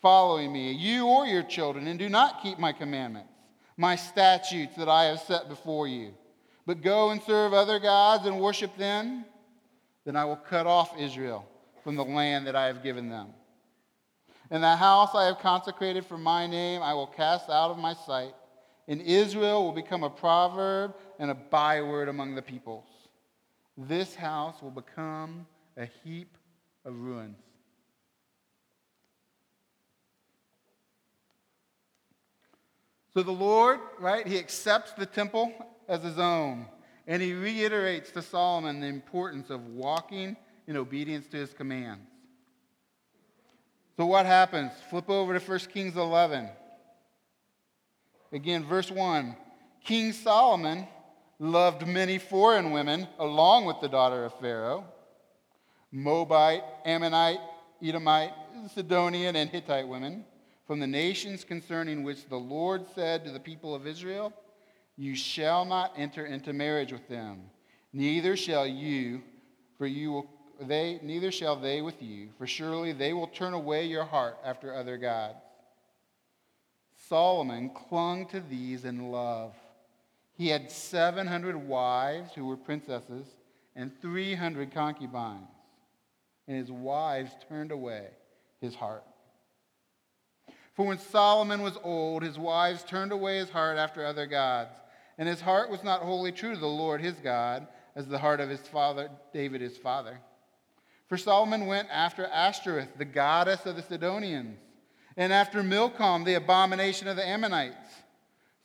following 0.00 0.52
me, 0.52 0.72
you 0.72 1.06
or 1.06 1.26
your 1.26 1.42
children, 1.42 1.86
and 1.86 1.98
do 1.98 2.08
not 2.08 2.42
keep 2.42 2.58
my 2.58 2.72
commandments, 2.72 3.32
my 3.76 3.96
statutes 3.96 4.76
that 4.76 4.88
I 4.88 5.04
have 5.04 5.20
set 5.20 5.48
before 5.48 5.86
you, 5.86 6.12
but 6.66 6.82
go 6.82 7.10
and 7.10 7.22
serve 7.22 7.52
other 7.52 7.78
gods 7.78 8.26
and 8.26 8.40
worship 8.40 8.76
them, 8.76 9.24
then 10.04 10.16
I 10.16 10.24
will 10.24 10.36
cut 10.36 10.66
off 10.66 10.98
Israel 10.98 11.48
from 11.84 11.96
the 11.96 12.04
land 12.04 12.46
that 12.46 12.56
I 12.56 12.66
have 12.66 12.82
given 12.82 13.08
them. 13.08 13.28
And 14.50 14.62
the 14.62 14.76
house 14.76 15.10
I 15.14 15.26
have 15.26 15.38
consecrated 15.38 16.04
for 16.04 16.18
my 16.18 16.46
name 16.46 16.82
I 16.82 16.94
will 16.94 17.06
cast 17.06 17.48
out 17.48 17.70
of 17.70 17.78
my 17.78 17.94
sight, 17.94 18.34
and 18.88 19.00
Israel 19.00 19.64
will 19.64 19.72
become 19.72 20.02
a 20.02 20.10
proverb 20.10 20.94
and 21.18 21.30
a 21.30 21.34
byword 21.34 22.08
among 22.08 22.34
the 22.34 22.42
peoples. 22.42 22.84
This 23.78 24.14
house 24.14 24.60
will 24.60 24.70
become 24.70 25.46
a 25.76 25.86
heap 26.04 26.36
of 26.84 26.94
ruins. 26.94 27.38
So 33.14 33.22
the 33.22 33.30
Lord, 33.30 33.78
right, 33.98 34.26
he 34.26 34.38
accepts 34.38 34.92
the 34.92 35.06
temple 35.06 35.52
as 35.86 36.02
his 36.02 36.18
own, 36.18 36.66
and 37.06 37.22
he 37.22 37.34
reiterates 37.34 38.10
to 38.12 38.22
Solomon 38.22 38.80
the 38.80 38.86
importance 38.86 39.50
of 39.50 39.66
walking 39.68 40.36
in 40.66 40.76
obedience 40.76 41.26
to 41.28 41.36
his 41.36 41.52
commands. 41.52 42.06
So 43.96 44.06
what 44.06 44.26
happens? 44.26 44.72
Flip 44.90 45.08
over 45.10 45.38
to 45.38 45.44
1 45.44 45.58
Kings 45.72 45.96
11. 45.96 46.48
Again, 48.32 48.64
verse 48.64 48.90
1. 48.90 49.36
King 49.84 50.12
Solomon 50.12 50.86
loved 51.38 51.86
many 51.86 52.18
foreign 52.18 52.70
women 52.70 53.06
along 53.18 53.66
with 53.66 53.80
the 53.80 53.88
daughter 53.88 54.24
of 54.24 54.38
Pharaoh 54.38 54.84
Moabite, 55.90 56.62
Ammonite, 56.86 57.40
Edomite, 57.82 58.32
Sidonian, 58.74 59.36
and 59.36 59.50
Hittite 59.50 59.86
women 59.86 60.24
from 60.66 60.80
the 60.80 60.86
nations 60.86 61.44
concerning 61.44 62.02
which 62.02 62.28
the 62.28 62.36
Lord 62.36 62.86
said 62.94 63.24
to 63.24 63.30
the 63.30 63.40
people 63.40 63.74
of 63.74 63.86
Israel, 63.86 64.32
You 64.96 65.14
shall 65.14 65.64
not 65.64 65.94
enter 65.96 66.26
into 66.26 66.52
marriage 66.52 66.92
with 66.92 67.08
them, 67.08 67.50
neither 67.92 68.36
shall 68.36 68.66
you, 68.66 69.22
for 69.78 69.86
you 69.86 70.12
will 70.12 70.26
they 70.60 71.00
neither 71.02 71.32
shall 71.32 71.56
they 71.56 71.82
with 71.82 72.00
you, 72.02 72.28
for 72.38 72.46
surely 72.46 72.92
they 72.92 73.12
will 73.12 73.26
turn 73.26 73.54
away 73.54 73.86
your 73.86 74.04
heart 74.04 74.38
after 74.44 74.74
other 74.74 74.96
gods. 74.96 75.38
Solomon 77.08 77.70
clung 77.70 78.26
to 78.26 78.40
these 78.40 78.84
in 78.84 79.10
love. 79.10 79.54
He 80.34 80.48
had 80.48 80.70
700 80.70 81.56
wives 81.56 82.32
who 82.34 82.46
were 82.46 82.56
princesses 82.56 83.26
and 83.74 83.90
300 84.00 84.72
concubines, 84.72 85.48
and 86.46 86.56
his 86.56 86.70
wives 86.70 87.32
turned 87.48 87.72
away 87.72 88.08
his 88.60 88.74
heart. 88.74 89.04
For 90.74 90.86
when 90.86 90.98
Solomon 90.98 91.62
was 91.62 91.76
old, 91.82 92.22
his 92.22 92.38
wives 92.38 92.82
turned 92.84 93.12
away 93.12 93.38
his 93.38 93.50
heart 93.50 93.78
after 93.78 94.06
other 94.06 94.26
gods, 94.26 94.74
and 95.22 95.28
his 95.28 95.40
heart 95.40 95.70
was 95.70 95.84
not 95.84 96.02
wholly 96.02 96.32
true 96.32 96.52
to 96.52 96.58
the 96.58 96.66
Lord 96.66 97.00
his 97.00 97.14
God, 97.14 97.68
as 97.94 98.08
the 98.08 98.18
heart 98.18 98.40
of 98.40 98.48
his 98.48 98.58
father 98.62 99.08
David 99.32 99.60
his 99.60 99.76
father. 99.76 100.18
For 101.06 101.16
Solomon 101.16 101.66
went 101.66 101.86
after 101.92 102.26
Ashtoreth, 102.26 102.88
the 102.98 103.04
goddess 103.04 103.64
of 103.64 103.76
the 103.76 103.82
Sidonians, 103.82 104.58
and 105.16 105.32
after 105.32 105.62
Milcom, 105.62 106.24
the 106.24 106.34
abomination 106.34 107.06
of 107.06 107.14
the 107.14 107.24
Ammonites. 107.24 108.02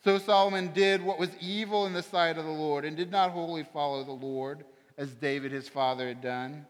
So 0.02 0.18
Solomon 0.18 0.72
did 0.72 1.00
what 1.00 1.20
was 1.20 1.30
evil 1.40 1.86
in 1.86 1.92
the 1.92 2.02
sight 2.02 2.36
of 2.36 2.44
the 2.44 2.50
Lord, 2.50 2.84
and 2.84 2.96
did 2.96 3.12
not 3.12 3.30
wholly 3.30 3.62
follow 3.62 4.02
the 4.02 4.10
Lord, 4.10 4.64
as 4.96 5.14
David 5.14 5.52
his 5.52 5.68
father 5.68 6.08
had 6.08 6.20
done. 6.20 6.66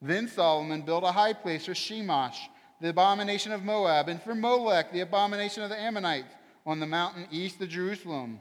Then 0.00 0.28
Solomon 0.28 0.82
built 0.82 1.02
a 1.02 1.10
high 1.10 1.32
place 1.32 1.64
for 1.66 1.74
Chemosh, 1.74 2.38
the 2.80 2.90
abomination 2.90 3.50
of 3.50 3.64
Moab, 3.64 4.08
and 4.08 4.22
for 4.22 4.36
Molech, 4.36 4.92
the 4.92 5.00
abomination 5.00 5.64
of 5.64 5.70
the 5.70 5.80
Ammonites, 5.80 6.32
on 6.64 6.78
the 6.78 6.86
mountain 6.86 7.26
east 7.32 7.60
of 7.60 7.68
Jerusalem. 7.68 8.38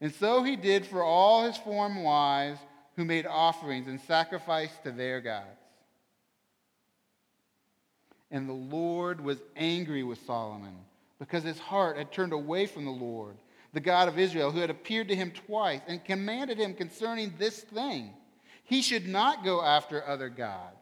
And 0.00 0.14
so 0.14 0.42
he 0.42 0.56
did 0.56 0.86
for 0.86 1.02
all 1.02 1.44
his 1.44 1.56
foreign 1.56 2.02
wives 2.02 2.60
who 2.96 3.04
made 3.04 3.26
offerings 3.26 3.88
and 3.88 4.00
sacrificed 4.00 4.82
to 4.84 4.92
their 4.92 5.20
gods. 5.20 5.46
And 8.30 8.48
the 8.48 8.52
Lord 8.52 9.20
was 9.20 9.38
angry 9.56 10.02
with 10.02 10.24
Solomon 10.26 10.76
because 11.18 11.42
his 11.42 11.58
heart 11.58 11.96
had 11.96 12.12
turned 12.12 12.32
away 12.32 12.66
from 12.66 12.84
the 12.84 12.90
Lord, 12.90 13.36
the 13.72 13.80
God 13.80 14.08
of 14.08 14.18
Israel, 14.18 14.50
who 14.50 14.60
had 14.60 14.70
appeared 14.70 15.08
to 15.08 15.16
him 15.16 15.32
twice 15.46 15.80
and 15.86 16.04
commanded 16.04 16.58
him 16.58 16.74
concerning 16.74 17.34
this 17.38 17.60
thing. 17.60 18.12
He 18.64 18.82
should 18.82 19.08
not 19.08 19.44
go 19.44 19.62
after 19.62 20.06
other 20.06 20.28
gods 20.28 20.78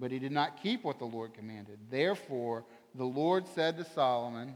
but 0.00 0.10
he 0.10 0.18
did 0.18 0.32
not 0.32 0.60
keep 0.62 0.82
what 0.82 0.98
the 0.98 1.04
Lord 1.04 1.34
commanded. 1.34 1.78
Therefore, 1.90 2.64
the 2.94 3.04
Lord 3.04 3.46
said 3.46 3.76
to 3.76 3.84
Solomon, 3.84 4.54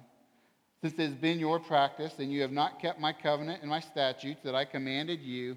Since 0.84 0.98
it 0.98 1.02
has 1.04 1.14
been 1.14 1.38
your 1.38 1.58
practice, 1.58 2.12
and 2.18 2.30
you 2.30 2.42
have 2.42 2.52
not 2.52 2.78
kept 2.78 3.00
my 3.00 3.10
covenant 3.10 3.62
and 3.62 3.70
my 3.70 3.80
statutes 3.80 4.42
that 4.44 4.54
I 4.54 4.66
commanded 4.66 5.22
you, 5.22 5.56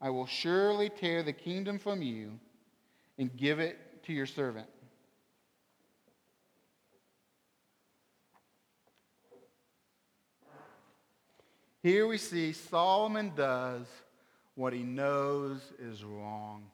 I 0.00 0.08
will 0.10 0.26
surely 0.26 0.88
tear 0.88 1.24
the 1.24 1.32
kingdom 1.32 1.80
from 1.80 2.00
you 2.00 2.38
and 3.18 3.36
give 3.36 3.58
it 3.58 3.76
to 4.04 4.12
your 4.12 4.24
servant. 4.24 4.68
Here 11.82 12.06
we 12.06 12.16
see 12.16 12.52
Solomon 12.52 13.32
does 13.34 13.84
what 14.54 14.72
he 14.72 14.84
knows 14.84 15.60
is 15.80 16.04
wrong. 16.04 16.70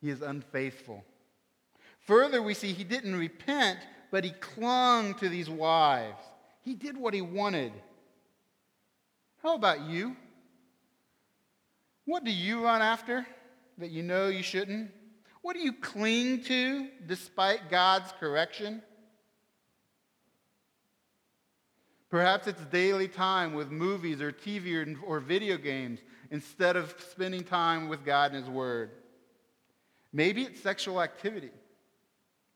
He 0.00 0.08
is 0.08 0.22
unfaithful. 0.22 1.04
Further, 2.06 2.40
we 2.40 2.54
see 2.54 2.72
he 2.72 2.84
didn't 2.84 3.16
repent, 3.16 3.80
but 4.10 4.24
he 4.24 4.30
clung 4.30 5.12
to 5.16 5.28
these 5.28 5.50
wives. 5.50 6.24
He 6.64 6.74
did 6.74 6.96
what 6.96 7.14
he 7.14 7.20
wanted. 7.20 7.72
How 9.42 9.54
about 9.54 9.82
you? 9.82 10.16
What 12.06 12.24
do 12.24 12.30
you 12.30 12.64
run 12.64 12.82
after 12.82 13.26
that 13.78 13.90
you 13.90 14.02
know 14.02 14.28
you 14.28 14.42
shouldn't? 14.42 14.90
What 15.42 15.54
do 15.54 15.62
you 15.62 15.74
cling 15.74 16.42
to 16.44 16.88
despite 17.06 17.68
God's 17.70 18.12
correction? 18.18 18.82
Perhaps 22.08 22.46
it's 22.46 22.64
daily 22.66 23.08
time 23.08 23.52
with 23.52 23.70
movies 23.70 24.22
or 24.22 24.32
TV 24.32 24.96
or, 25.04 25.20
video 25.20 25.58
games 25.58 26.00
instead 26.30 26.76
of 26.76 26.94
spending 27.10 27.42
time 27.42 27.88
with 27.88 28.04
God 28.04 28.32
and 28.32 28.40
His 28.40 28.48
Word. 28.48 28.92
Maybe 30.12 30.44
it's 30.44 30.60
sexual 30.60 31.02
activity. 31.02 31.50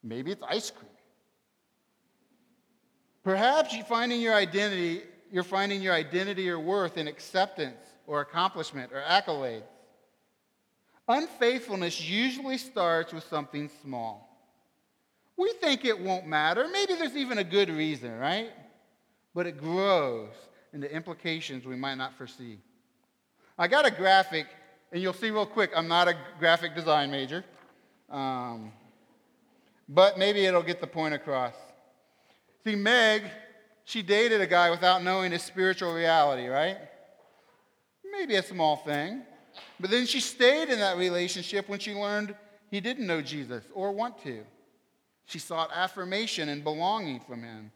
Maybe 0.03 0.31
it's 0.31 0.43
ice 0.49 0.71
cream. 0.71 0.88
Perhaps 3.29 3.75
you're 3.75 3.85
finding 3.85 4.23
your 4.23 4.33
identity, 4.33 5.03
you're 5.31 5.43
finding 5.43 5.83
your 5.83 5.93
identity 5.93 6.49
or 6.49 6.59
worth 6.59 6.97
in 6.97 7.07
acceptance 7.07 7.77
or 8.07 8.23
accomplishment 8.23 8.91
or 8.91 9.03
accolades. 9.03 9.69
Unfaithfulness 11.07 12.01
usually 12.01 12.57
starts 12.57 13.13
with 13.13 13.25
something 13.25 13.69
small. 13.83 14.35
We 15.37 15.53
think 15.61 15.85
it 15.85 16.01
won't 16.01 16.27
matter. 16.27 16.69
Maybe 16.73 16.95
there's 16.95 17.19
even 17.19 17.37
a 17.37 17.45
good 17.45 17.69
reason, 17.69 18.19
right? 18.19 18.49
But 19.35 19.47
it 19.47 19.59
grows 19.59 20.33
into 20.73 20.91
implications 20.91 21.67
we 21.67 21.77
might 21.77 21.97
not 21.97 22.17
foresee. 22.17 22.57
I 23.59 23.69
got 23.69 23.87
a 23.87 23.91
graphic, 23.91 24.47
and 24.91 25.03
you'll 25.03 25.13
see 25.13 25.31
real 25.31 25.45
quick, 25.45 25.73
I'm 25.77 25.87
not 25.87 26.09
a 26.09 26.17
graphic 26.39 26.75
design 26.75 27.11
major. 27.11 27.45
Um, 28.09 28.73
but 29.87 30.17
maybe 30.17 30.47
it'll 30.47 30.63
get 30.63 30.81
the 30.81 30.87
point 30.87 31.13
across. 31.13 31.53
See, 32.69 32.77
Meg, 32.77 33.23
she 33.87 34.03
dated 34.03 34.43
a 34.43 34.47
guy 34.47 34.69
without 34.69 35.03
knowing 35.03 35.33
his 35.33 35.43
spiritual 35.43 35.95
reality, 35.95 36.49
right? 36.49 36.77
maybe 38.13 38.35
a 38.35 38.43
small 38.43 38.77
thing. 38.77 39.23
But 39.81 39.89
then 39.89 40.05
she 40.05 40.21
stayed 40.21 40.69
in 40.69 40.79
that 40.81 40.99
relationship 40.99 41.67
when 41.67 41.79
she 41.79 41.95
learned 41.95 42.35
he 42.71 42.81
didn't 42.81 43.07
know 43.07 43.23
Jesus 43.23 43.65
or 43.73 43.93
want 43.93 44.23
to. 44.25 44.45
She 45.25 45.39
sought 45.39 45.71
affirmation 45.75 46.51
and 46.51 46.63
belonging 46.63 47.21
from 47.21 47.43
him. 47.43 47.73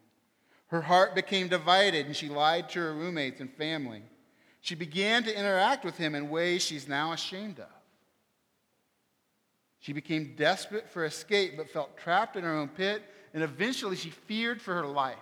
Her 0.67 0.81
heart 0.81 1.15
became 1.15 1.47
divided 1.47 2.05
and 2.05 2.15
she 2.15 2.29
lied 2.29 2.69
to 2.69 2.79
her 2.79 2.93
roommates 2.93 3.41
and 3.41 3.51
family. 3.51 4.03
She 4.61 4.75
began 4.75 5.23
to 5.23 5.35
interact 5.35 5.83
with 5.83 5.97
him 5.97 6.13
in 6.13 6.29
ways 6.29 6.61
she's 6.61 6.87
now 6.87 7.13
ashamed 7.13 7.59
of. 7.59 7.65
She 9.79 9.91
became 9.91 10.35
desperate 10.37 10.87
for 10.87 11.03
escape 11.03 11.57
but 11.57 11.71
felt 11.71 11.97
trapped 11.97 12.35
in 12.35 12.43
her 12.43 12.53
own 12.53 12.67
pit, 12.67 13.01
and 13.33 13.43
eventually 13.43 13.95
she 13.95 14.09
feared 14.09 14.61
for 14.61 14.73
her 14.73 14.85
life. 14.85 15.17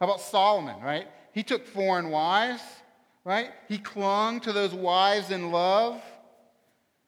How 0.00 0.06
about 0.06 0.20
Solomon, 0.20 0.80
right? 0.80 1.08
He 1.32 1.42
took 1.42 1.66
foreign 1.66 2.10
wives, 2.10 2.62
right? 3.24 3.50
He 3.68 3.78
clung 3.78 4.40
to 4.40 4.52
those 4.52 4.72
wives 4.72 5.30
in 5.30 5.50
love. 5.50 6.00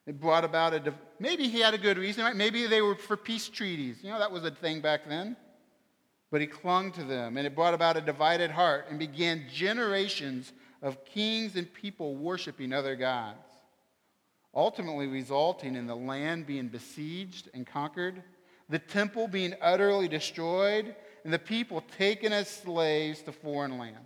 It 0.06 0.20
brought 0.20 0.44
about 0.44 0.74
a, 0.74 0.94
maybe 1.20 1.48
he 1.48 1.60
had 1.60 1.74
a 1.74 1.78
good 1.78 1.98
reason, 1.98 2.24
right? 2.24 2.34
Maybe 2.34 2.66
they 2.66 2.82
were 2.82 2.96
for 2.96 3.16
peace 3.16 3.48
treaties. 3.48 3.98
You 4.02 4.10
know, 4.10 4.18
that 4.18 4.32
was 4.32 4.44
a 4.44 4.50
thing 4.50 4.80
back 4.80 5.08
then. 5.08 5.36
But 6.32 6.40
he 6.40 6.46
clung 6.46 6.92
to 6.92 7.04
them, 7.04 7.36
and 7.36 7.46
it 7.46 7.54
brought 7.54 7.74
about 7.74 7.96
a 7.96 8.00
divided 8.00 8.50
heart 8.50 8.86
and 8.88 8.98
began 8.98 9.46
generations 9.52 10.52
of 10.80 11.04
kings 11.04 11.56
and 11.56 11.72
people 11.72 12.16
worshiping 12.16 12.72
other 12.72 12.96
gods 12.96 13.50
ultimately 14.54 15.06
resulting 15.06 15.76
in 15.76 15.86
the 15.86 15.94
land 15.94 16.46
being 16.46 16.68
besieged 16.68 17.48
and 17.54 17.66
conquered, 17.66 18.22
the 18.70 18.78
temple 18.78 19.28
being 19.28 19.54
utterly 19.60 20.08
destroyed, 20.08 20.94
and 21.24 21.32
the 21.32 21.38
people 21.38 21.82
taken 21.98 22.32
as 22.32 22.48
slaves 22.48 23.20
to 23.22 23.32
foreign 23.32 23.76
lands. 23.78 23.98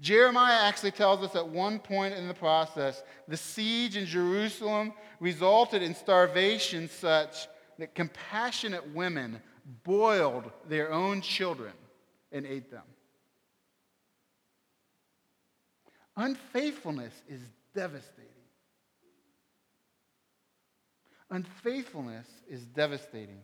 Jeremiah 0.00 0.60
actually 0.62 0.92
tells 0.92 1.22
us 1.22 1.34
at 1.34 1.48
one 1.48 1.80
point 1.80 2.14
in 2.14 2.28
the 2.28 2.34
process, 2.34 3.02
the 3.26 3.36
siege 3.36 3.96
in 3.96 4.06
Jerusalem 4.06 4.92
resulted 5.18 5.82
in 5.82 5.94
starvation 5.94 6.88
such 6.88 7.48
that 7.78 7.94
compassionate 7.94 8.94
women 8.94 9.40
boiled 9.84 10.50
their 10.68 10.92
own 10.92 11.20
children 11.20 11.72
and 12.30 12.46
ate 12.46 12.70
them. 12.70 12.84
Unfaithfulness 16.16 17.14
is 17.28 17.40
devastating. 17.74 18.37
Unfaithfulness 21.30 22.26
is 22.48 22.64
devastating. 22.64 23.40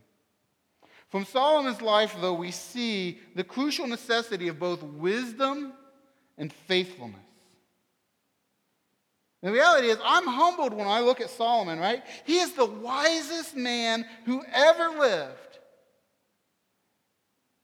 From 1.10 1.24
Solomon's 1.24 1.82
life, 1.82 2.16
though, 2.20 2.34
we 2.34 2.50
see 2.50 3.20
the 3.34 3.44
crucial 3.44 3.86
necessity 3.86 4.48
of 4.48 4.58
both 4.58 4.82
wisdom 4.82 5.72
and 6.38 6.52
faithfulness. 6.52 7.20
The 9.42 9.52
reality 9.52 9.88
is, 9.88 9.98
I'm 10.02 10.26
humbled 10.26 10.72
when 10.72 10.88
I 10.88 11.00
look 11.00 11.20
at 11.20 11.28
Solomon, 11.28 11.78
right? 11.78 12.02
He 12.24 12.38
is 12.38 12.52
the 12.54 12.64
wisest 12.64 13.54
man 13.54 14.06
who 14.24 14.42
ever 14.52 14.98
lived. 14.98 15.58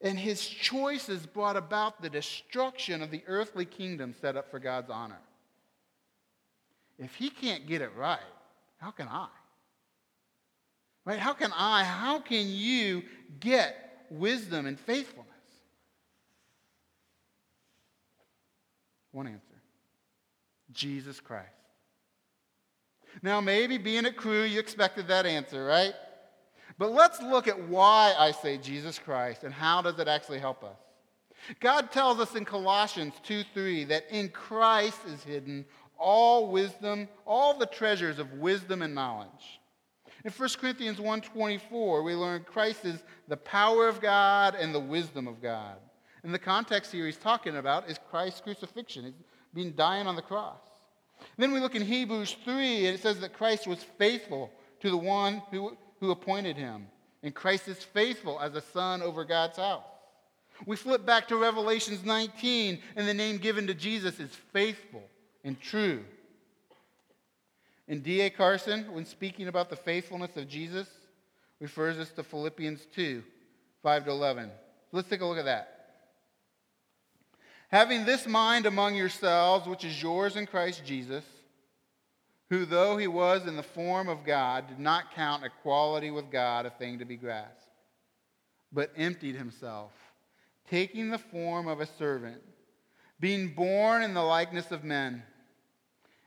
And 0.03 0.19
his 0.19 0.47
choices 0.47 1.25
brought 1.27 1.57
about 1.57 2.03
the 2.03 2.11
destruction 2.11 3.03
of 3.03 3.11
the 3.11 3.23
earthly 3.27 3.65
kingdom 3.65 4.15
set 4.21 4.37
up 4.37 4.51
for 4.51 4.59
God's 4.59 4.91
honor. 4.91 5.21
If 6.99 7.15
he 7.15 7.31
can't 7.31 7.67
get 7.67 7.81
it 7.81 7.93
right, 7.97 8.21
how 8.79 8.91
can 8.91 9.09
I? 9.09 9.29
Right? 11.05 11.19
How 11.19 11.33
can 11.33 11.51
I, 11.57 11.85
how 11.85 12.21
can 12.21 12.47
you 12.49 13.03
get 13.41 14.07
wisdom 14.11 14.67
and 14.67 14.79
faithfulness? 14.79 15.27
One 19.13 19.27
answer 19.27 19.47
Jesus 20.73 21.19
Christ. 21.21 21.49
Now, 23.23 23.41
maybe 23.41 23.77
being 23.77 24.07
at 24.07 24.17
Cru, 24.17 24.43
you 24.43 24.61
expected 24.61 25.09
that 25.09 25.27
answer, 25.27 25.65
right? 25.65 25.95
But 26.79 26.93
let's 26.93 27.21
look 27.21 27.49
at 27.49 27.69
why 27.69 28.15
I 28.17 28.31
say 28.31 28.57
Jesus 28.57 28.99
Christ 28.99 29.43
and 29.43 29.53
how 29.53 29.83
does 29.83 29.99
it 29.99 30.07
actually 30.07 30.39
help 30.39 30.63
us. 30.63 30.79
God 31.59 31.91
tells 31.91 32.21
us 32.21 32.37
in 32.37 32.45
Colossians 32.45 33.15
2 33.25 33.43
3 33.53 33.85
that 33.85 34.05
in 34.11 34.29
Christ 34.29 35.01
is 35.07 35.25
hidden 35.25 35.65
all 35.99 36.51
wisdom, 36.51 37.09
all 37.27 37.59
the 37.59 37.67
treasures 37.67 38.19
of 38.19 38.33
wisdom 38.35 38.83
and 38.83 38.95
knowledge. 38.95 39.60
In 40.25 40.33
1 40.33 40.49
Corinthians 40.61 40.99
1.24, 40.99 42.05
we 42.05 42.15
learn 42.15 42.45
Christ 42.45 42.85
is 42.85 43.03
the 43.29 43.37
power 43.37 43.89
of 43.89 44.01
God 44.01 44.55
and 44.55 44.75
the 44.75 44.81
wisdom 44.81 45.27
of 45.27 45.41
God. 45.41 45.77
And 46.23 46.35
the 46.35 46.39
context 46.39 46.93
here 46.93 47.07
he's 47.07 47.17
talking 47.17 47.57
about 47.57 47.89
is 47.89 47.99
Christ's 48.11 48.43
crucifixion. 48.43 49.05
He's 49.05 49.15
being 49.55 49.73
dying 49.73 50.07
on 50.07 50.17
the 50.17 50.23
cross. 50.23 50.61
then 51.39 51.53
we 51.53 51.61
look 51.61 51.75
in 51.75 51.83
Hebrews 51.83 52.37
3, 52.45 52.87
and 52.87 52.95
it 52.95 53.01
says 53.01 53.21
that 53.21 53.33
Christ 53.33 53.67
was 53.67 53.83
faithful 53.83 54.51
to 54.81 54.91
the 54.91 54.97
one 54.97 55.43
who, 55.51 55.77
who 56.01 56.11
appointed 56.11 56.57
him. 56.57 56.87
And 57.23 57.35
Christ 57.35 57.69
is 57.69 57.83
faithful 57.83 58.41
as 58.41 58.55
a 58.55 58.61
son 58.61 59.03
over 59.03 59.25
God's 59.25 59.57
house. 59.57 59.85
We 60.67 60.77
flip 60.77 61.07
back 61.07 61.29
to 61.29 61.37
Revelations 61.37 62.05
19, 62.05 62.81
and 62.97 63.09
the 63.09 63.15
name 63.15 63.39
given 63.39 63.67
to 63.67 63.75
Jesus 63.75 64.21
is 64.21 64.31
faithful 64.53 65.03
and 65.45 65.59
true. 65.61 66.05
And 67.91 68.05
D.A. 68.05 68.31
Carson, 68.31 68.85
when 68.93 69.05
speaking 69.05 69.49
about 69.49 69.69
the 69.69 69.75
faithfulness 69.75 70.37
of 70.37 70.47
Jesus, 70.49 70.87
refers 71.59 71.99
us 71.99 72.11
to 72.13 72.23
Philippians 72.23 72.87
2 72.95 73.25
5 73.83 74.05
to 74.05 74.11
11. 74.13 74.49
let's 74.93 75.09
take 75.09 75.23
a 75.23 75.27
look 75.27 75.39
at 75.39 75.47
that. 75.47 75.89
Having 77.69 78.05
this 78.05 78.29
mind 78.29 78.67
among 78.67 78.95
yourselves, 78.95 79.67
which 79.67 79.85
is 79.85 80.01
yours 80.01 80.37
in 80.37 80.47
Christ 80.47 80.85
Jesus, 80.85 81.25
who, 82.49 82.65
though 82.65 82.97
he 82.97 83.09
was 83.09 83.49
in 83.49 83.57
the 83.57 83.63
form 83.63 84.09
of 84.09 84.25
God, 84.25 84.69
did 84.69 84.79
not 84.79 85.13
count 85.15 85.45
equality 85.45 86.13
with 86.13 86.31
God 86.31 86.67
a 86.67 86.71
thing 86.71 87.01
to 87.01 87.05
be 87.05 87.17
grasped, 87.17 87.75
but 88.73 88.93
emptied 88.97 89.35
himself, 89.35 89.91
taking 90.69 91.11
the 91.11 91.19
form 91.19 91.67
of 91.67 91.81
a 91.81 91.87
servant, 91.87 92.41
being 93.19 93.49
born 93.49 94.05
in 94.05 94.15
the 94.15 94.23
likeness 94.23 94.71
of 94.71 94.85
men 94.85 95.25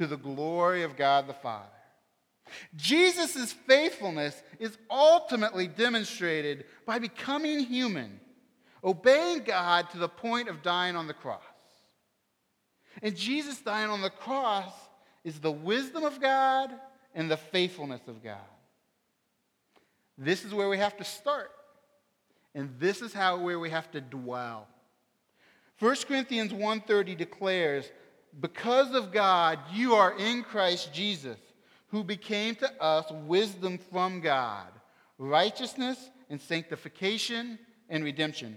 to 0.00 0.06
the 0.06 0.16
glory 0.16 0.82
of 0.82 0.96
God 0.96 1.26
the 1.26 1.34
Father. 1.34 1.68
Jesus' 2.74 3.52
faithfulness 3.52 4.42
is 4.58 4.78
ultimately 4.90 5.66
demonstrated 5.66 6.64
by 6.86 6.98
becoming 6.98 7.60
human, 7.60 8.18
obeying 8.82 9.40
God 9.40 9.90
to 9.90 9.98
the 9.98 10.08
point 10.08 10.48
of 10.48 10.62
dying 10.62 10.96
on 10.96 11.06
the 11.06 11.12
cross. 11.12 11.42
And 13.02 13.14
Jesus 13.14 13.60
dying 13.60 13.90
on 13.90 14.00
the 14.00 14.08
cross 14.08 14.72
is 15.22 15.38
the 15.38 15.52
wisdom 15.52 16.04
of 16.04 16.18
God 16.18 16.70
and 17.14 17.30
the 17.30 17.36
faithfulness 17.36 18.00
of 18.08 18.24
God. 18.24 18.38
This 20.16 20.46
is 20.46 20.54
where 20.54 20.70
we 20.70 20.78
have 20.78 20.96
to 20.96 21.04
start. 21.04 21.50
And 22.54 22.70
this 22.78 23.02
is 23.02 23.12
how 23.12 23.36
where 23.36 23.60
we 23.60 23.68
have 23.68 23.90
to 23.90 24.00
dwell. 24.00 24.66
1 25.78 25.94
Corinthians 26.08 26.54
1:30 26.54 27.18
declares 27.18 27.92
because 28.38 28.94
of 28.94 29.12
God, 29.12 29.58
you 29.72 29.94
are 29.94 30.16
in 30.16 30.42
Christ 30.42 30.92
Jesus, 30.92 31.38
who 31.88 32.04
became 32.04 32.54
to 32.56 32.82
us 32.82 33.10
wisdom 33.26 33.78
from 33.78 34.20
God, 34.20 34.68
righteousness 35.18 36.10
and 36.28 36.40
sanctification 36.40 37.58
and 37.88 38.04
redemption. 38.04 38.56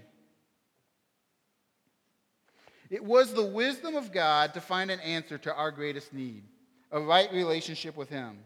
It 2.90 3.02
was 3.02 3.34
the 3.34 3.44
wisdom 3.44 3.96
of 3.96 4.12
God 4.12 4.54
to 4.54 4.60
find 4.60 4.90
an 4.90 5.00
answer 5.00 5.38
to 5.38 5.54
our 5.54 5.70
greatest 5.70 6.12
need 6.12 6.44
a 6.92 7.00
right 7.00 7.32
relationship 7.32 7.96
with 7.96 8.08
Him. 8.08 8.38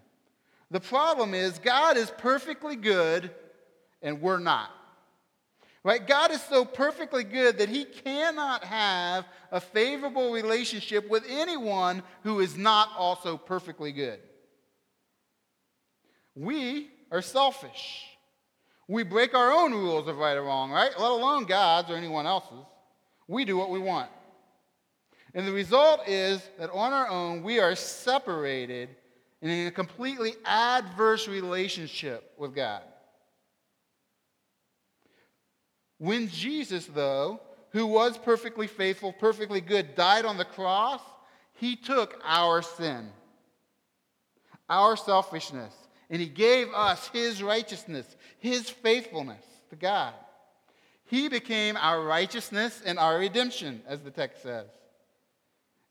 The 0.70 0.80
problem 0.80 1.34
is, 1.34 1.58
God 1.58 1.98
is 1.98 2.10
perfectly 2.16 2.76
good 2.76 3.30
and 4.00 4.22
we're 4.22 4.38
not. 4.38 4.70
Right? 5.88 6.06
God 6.06 6.32
is 6.32 6.42
so 6.42 6.66
perfectly 6.66 7.24
good 7.24 7.56
that 7.56 7.70
he 7.70 7.86
cannot 7.86 8.62
have 8.62 9.24
a 9.50 9.58
favorable 9.58 10.34
relationship 10.34 11.08
with 11.08 11.24
anyone 11.26 12.02
who 12.24 12.40
is 12.40 12.58
not 12.58 12.90
also 12.94 13.38
perfectly 13.38 13.90
good. 13.90 14.20
We 16.34 16.90
are 17.10 17.22
selfish. 17.22 18.04
We 18.86 19.02
break 19.02 19.32
our 19.32 19.50
own 19.50 19.72
rules 19.72 20.08
of 20.08 20.18
right 20.18 20.36
or 20.36 20.42
wrong, 20.42 20.70
right? 20.70 20.90
Let 20.90 21.10
alone 21.10 21.46
God's 21.46 21.90
or 21.90 21.96
anyone 21.96 22.26
else's. 22.26 22.66
We 23.26 23.46
do 23.46 23.56
what 23.56 23.70
we 23.70 23.78
want. 23.78 24.10
And 25.32 25.46
the 25.46 25.52
result 25.52 26.06
is 26.06 26.46
that 26.58 26.68
on 26.68 26.92
our 26.92 27.08
own, 27.08 27.42
we 27.42 27.60
are 27.60 27.74
separated 27.74 28.90
in 29.40 29.66
a 29.66 29.70
completely 29.70 30.34
adverse 30.44 31.26
relationship 31.26 32.34
with 32.36 32.54
God. 32.54 32.82
When 35.98 36.28
Jesus, 36.28 36.86
though, 36.86 37.40
who 37.70 37.86
was 37.86 38.16
perfectly 38.16 38.66
faithful, 38.66 39.12
perfectly 39.12 39.60
good, 39.60 39.94
died 39.94 40.24
on 40.24 40.38
the 40.38 40.44
cross, 40.44 41.00
he 41.54 41.76
took 41.76 42.20
our 42.24 42.62
sin, 42.62 43.10
our 44.70 44.96
selfishness, 44.96 45.74
and 46.08 46.20
he 46.20 46.28
gave 46.28 46.68
us 46.72 47.08
his 47.08 47.42
righteousness, 47.42 48.16
his 48.38 48.70
faithfulness 48.70 49.44
to 49.70 49.76
God. 49.76 50.14
He 51.06 51.28
became 51.28 51.76
our 51.76 52.02
righteousness 52.02 52.80
and 52.84 52.98
our 52.98 53.18
redemption, 53.18 53.82
as 53.86 54.00
the 54.00 54.10
text 54.10 54.42
says. 54.42 54.68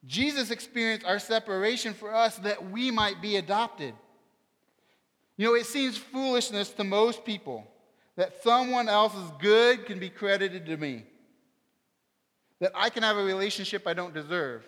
Jesus 0.05 0.51
experienced 0.51 1.05
our 1.05 1.19
separation 1.19 1.93
for 1.93 2.13
us 2.13 2.37
that 2.37 2.71
we 2.71 2.91
might 2.91 3.21
be 3.21 3.35
adopted. 3.35 3.93
You 5.35 5.47
know, 5.47 5.55
it 5.55 5.65
seems 5.65 5.97
foolishness 5.97 6.69
to 6.71 6.83
most 6.83 7.25
people 7.25 7.67
that 8.17 8.43
someone 8.43 8.89
else's 8.89 9.31
good 9.39 9.85
can 9.85 9.99
be 9.99 10.09
credited 10.09 10.65
to 10.65 10.75
me, 10.75 11.05
that 12.59 12.71
I 12.75 12.89
can 12.89 13.03
have 13.03 13.15
a 13.15 13.23
relationship 13.23 13.87
I 13.87 13.93
don't 13.93 14.13
deserve. 14.13 14.65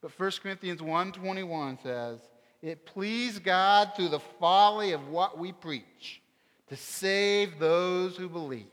But 0.00 0.10
1 0.18 0.40
Corinthians 0.42 0.82
1:21 0.82 1.78
says, 1.82 2.18
"It 2.62 2.86
pleased 2.86 3.44
God 3.44 3.92
through 3.94 4.08
the 4.08 4.20
folly 4.20 4.92
of 4.92 5.08
what 5.08 5.38
we 5.38 5.52
preach 5.52 6.22
to 6.68 6.76
save 6.76 7.58
those 7.58 8.16
who 8.16 8.28
believe." 8.28 8.72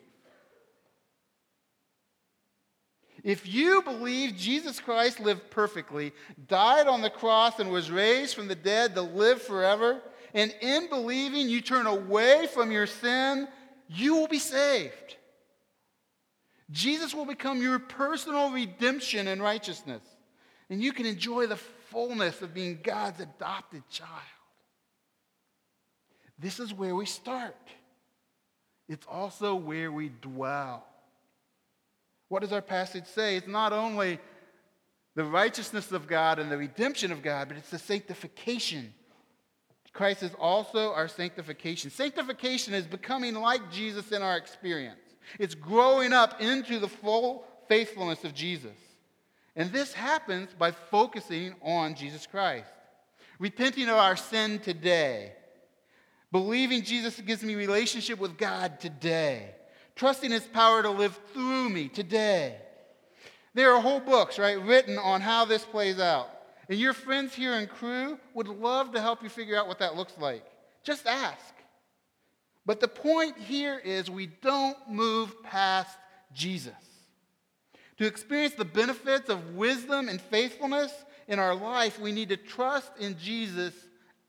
If 3.23 3.45
you 3.45 3.82
believe 3.82 4.38
Jesus 4.38 4.80
Christ 4.80 5.19
lived 5.19 5.49
perfectly, 5.51 6.13
died 6.47 6.88
on 6.88 7.01
the 7.01 7.10
cross, 7.10 7.60
and 7.60 7.69
was 7.69 7.91
raised 7.91 8.36
from 8.36 8.47
the 8.47 8.56
dead 8.56 8.95
to 8.95 9.01
live 9.01 9.41
forever, 9.41 10.01
and 10.38 10.54
in 10.62 10.88
believing 10.88 11.50
you 11.50 11.62
turn 11.62 11.88
away 11.88 12.47
from 12.54 12.71
your 12.71 12.86
sin, 12.86 13.47
you 13.88 14.15
will 14.15 14.28
be 14.28 14.38
saved. 14.38 15.15
Jesus 16.69 17.15
will 17.15 17.26
become 17.26 17.60
your 17.60 17.80
personal 17.80 18.52
redemption 18.52 19.28
and 19.28 19.41
righteousness, 19.41 20.04
and 20.69 20.80
you 20.80 20.93
can 20.93 21.08
enjoy 21.08 21.47
the 21.47 21.56
fullness 21.56 22.43
of 22.43 22.54
being 22.54 22.78
God's 22.84 23.19
adopted 23.19 23.82
child. 23.89 24.12
This 26.38 26.60
is 26.60 26.71
where 26.71 26.93
we 26.93 27.08
start. 27.08 27.58
It's 28.88 29.08
also 29.10 29.56
where 29.56 29.91
we 29.91 30.12
dwell. 30.21 30.86
What 32.28 32.43
does 32.43 32.54
our 32.54 32.62
passage 32.62 33.08
say? 33.08 33.38
It's 33.38 33.47
not 33.47 33.73
only 33.73 34.19
the 35.15 35.23
righteousness 35.23 35.91
of 35.91 36.06
God 36.06 36.38
and 36.38 36.52
the 36.52 36.58
redemption 36.58 37.12
of 37.12 37.23
God, 37.23 37.47
but 37.47 37.58
it's 37.58 37.71
the 37.71 37.80
sanctification. 37.80 38.93
Christ 39.97 40.23
is 40.23 40.31
also 40.39 40.93
our 40.93 41.10
sanctification. 41.10 41.91
Sanctification 41.91 42.73
is 42.73 42.88
becoming 42.88 43.36
like 43.36 43.71
Jesus 43.71 44.12
in 44.12 44.21
our 44.21 44.38
experience, 44.38 44.99
it's 45.39 45.55
growing 45.55 46.13
up 46.13 46.39
into 46.39 46.79
the 46.79 46.88
full 46.88 47.45
faithfulness 47.67 48.23
of 48.23 48.33
Jesus. 48.33 48.77
And 49.55 49.71
this 49.71 49.91
happens 49.91 50.49
by 50.57 50.71
focusing 50.71 51.55
on 51.63 51.95
Jesus 51.95 52.27
Christ, 52.27 52.69
repenting 53.39 53.89
of 53.89 53.95
our 53.95 54.15
sin 54.15 54.60
today, 54.60 55.33
believing 56.31 56.83
Jesus 56.83 57.19
gives 57.19 57.43
me 57.43 57.55
relationship 57.55 58.19
with 58.19 58.38
God 58.38 58.79
today 58.79 59.55
trusting 59.97 60.31
his 60.31 60.45
power 60.47 60.81
to 60.83 60.89
live 60.91 61.19
through 61.33 61.69
me 61.69 61.89
today. 61.89 62.55
There 63.53 63.73
are 63.73 63.81
whole 63.81 63.99
books, 63.99 64.39
right, 64.39 64.62
written 64.62 64.97
on 64.97 65.19
how 65.19 65.45
this 65.45 65.65
plays 65.65 65.99
out. 65.99 66.29
And 66.69 66.80
your 66.80 66.93
friends 66.93 67.34
here 67.34 67.53
in 67.53 67.67
Cru 67.67 68.19
would 68.34 68.47
love 68.47 68.93
to 68.93 69.01
help 69.01 69.23
you 69.23 69.30
figure 69.30 69.58
out 69.58 69.67
what 69.67 69.80
that 69.80 69.95
looks 69.95 70.13
like. 70.17 70.43
Just 70.84 71.08
ask. 71.08 71.53
But 72.65 72.80
the 72.80 72.88
point 72.88 73.38
here 73.38 73.80
is 73.80 74.10
we 74.10 74.27
don't 74.27 74.77
move 74.89 75.41
past 75.43 75.97
Jesus. 76.34 76.73
To 77.97 78.06
experience 78.06 78.53
the 78.56 78.65
benefits 78.65 79.30
of 79.30 79.56
wisdom 79.56 80.10
and 80.10 80.19
faithfulness 80.19 80.93
in 81.27 81.39
our 81.39 81.56
life, 81.56 81.99
we 81.99 82.12
need 82.12 82.30
to 82.30 82.38
trust 82.38 82.91
in 82.99 83.17
Jesus 83.17 83.73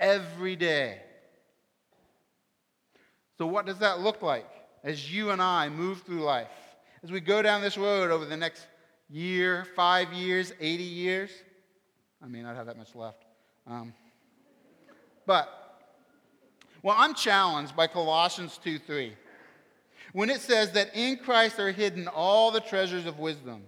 every 0.01 0.57
day. 0.57 1.01
So, 3.37 3.47
what 3.47 3.67
does 3.67 3.79
that 3.79 4.01
look 4.01 4.23
like? 4.23 4.47
as 4.85 5.13
you 5.13 5.31
and 5.31 5.43
I 5.43 5.69
move 5.69 6.03
through 6.03 6.23
life, 6.23 6.49
as 7.03 7.13
we 7.13 7.21
go 7.21 7.43
down 7.43 7.61
this 7.61 7.77
road 7.77 8.11
over 8.11 8.25
the 8.25 8.37
next 8.37 8.67
year, 9.11 9.67
five 9.77 10.13
years, 10.13 10.53
80 10.61 10.83
years. 10.83 11.31
I 12.23 12.27
may 12.27 12.43
not 12.43 12.57
have 12.57 12.67
that 12.67 12.77
much 12.77 12.95
left. 12.95 13.25
Um, 13.67 13.95
but, 15.27 15.49
well, 16.83 16.97
I'm 16.99 17.15
challenged 17.15 17.77
by 17.77 17.87
Colossians 17.87 18.59
2 18.63 18.79
3. 18.79 19.13
When 20.13 20.31
it 20.31 20.41
says 20.41 20.73
that 20.73 20.95
in 20.95 21.19
Christ 21.19 21.59
are 21.59 21.71
hidden 21.71 22.09
all 22.09 22.51
the 22.51 22.61
treasures 22.61 23.07
of 23.07 23.19
wisdom, 23.19 23.63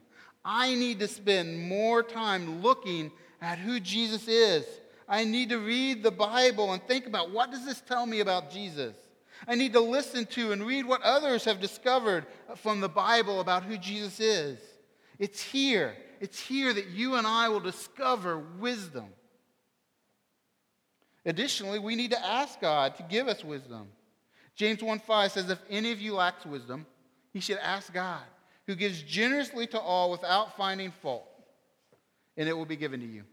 I 0.44 0.74
need 0.74 0.98
to 1.00 1.08
spend 1.08 1.68
more 1.68 2.02
time 2.02 2.62
looking 2.62 3.12
at 3.42 3.58
who 3.58 3.78
Jesus 3.78 4.26
is. 4.26 4.64
I 5.06 5.24
need 5.24 5.50
to 5.50 5.58
read 5.58 6.02
the 6.02 6.10
Bible 6.10 6.72
and 6.72 6.82
think 6.82 7.06
about 7.06 7.30
what 7.30 7.50
does 7.50 7.64
this 7.64 7.80
tell 7.80 8.06
me 8.06 8.20
about 8.20 8.50
Jesus? 8.50 8.94
I 9.46 9.54
need 9.54 9.72
to 9.72 9.80
listen 9.80 10.26
to 10.26 10.52
and 10.52 10.66
read 10.66 10.86
what 10.86 11.02
others 11.02 11.44
have 11.44 11.60
discovered 11.60 12.26
from 12.56 12.80
the 12.80 12.88
Bible 12.88 13.40
about 13.40 13.64
who 13.64 13.76
Jesus 13.76 14.20
is. 14.20 14.58
It's 15.18 15.42
here. 15.42 15.96
It's 16.20 16.38
here 16.38 16.72
that 16.72 16.88
you 16.88 17.14
and 17.16 17.26
I 17.26 17.48
will 17.48 17.61
discover 17.61 18.38
wisdom. 18.38 19.06
Additionally, 21.24 21.78
we 21.78 21.96
need 21.96 22.11
to 22.12 22.24
ask 22.24 22.61
God 22.61 22.96
to 22.96 23.02
give 23.02 23.26
us 23.26 23.42
wisdom. 23.42 23.88
James 24.54 24.80
1:5 24.80 25.30
says, 25.30 25.50
If 25.50 25.61
any 25.70 25.92
of 25.92 26.00
you 26.00 26.14
lacks 26.14 26.44
wisdom, 26.44 26.87
he 27.33 27.40
should 27.40 27.59
ask 27.59 27.92
God, 27.92 28.22
who 28.66 28.74
gives 28.74 29.02
generously 29.02 29.66
to 29.68 29.80
all 29.80 30.11
without 30.11 30.56
finding 30.56 30.90
fault, 30.90 31.28
and 32.37 32.48
it 32.48 32.56
will 32.56 32.66
be 32.66 32.76
given 32.76 33.00
to 33.00 33.06
you. 33.06 33.24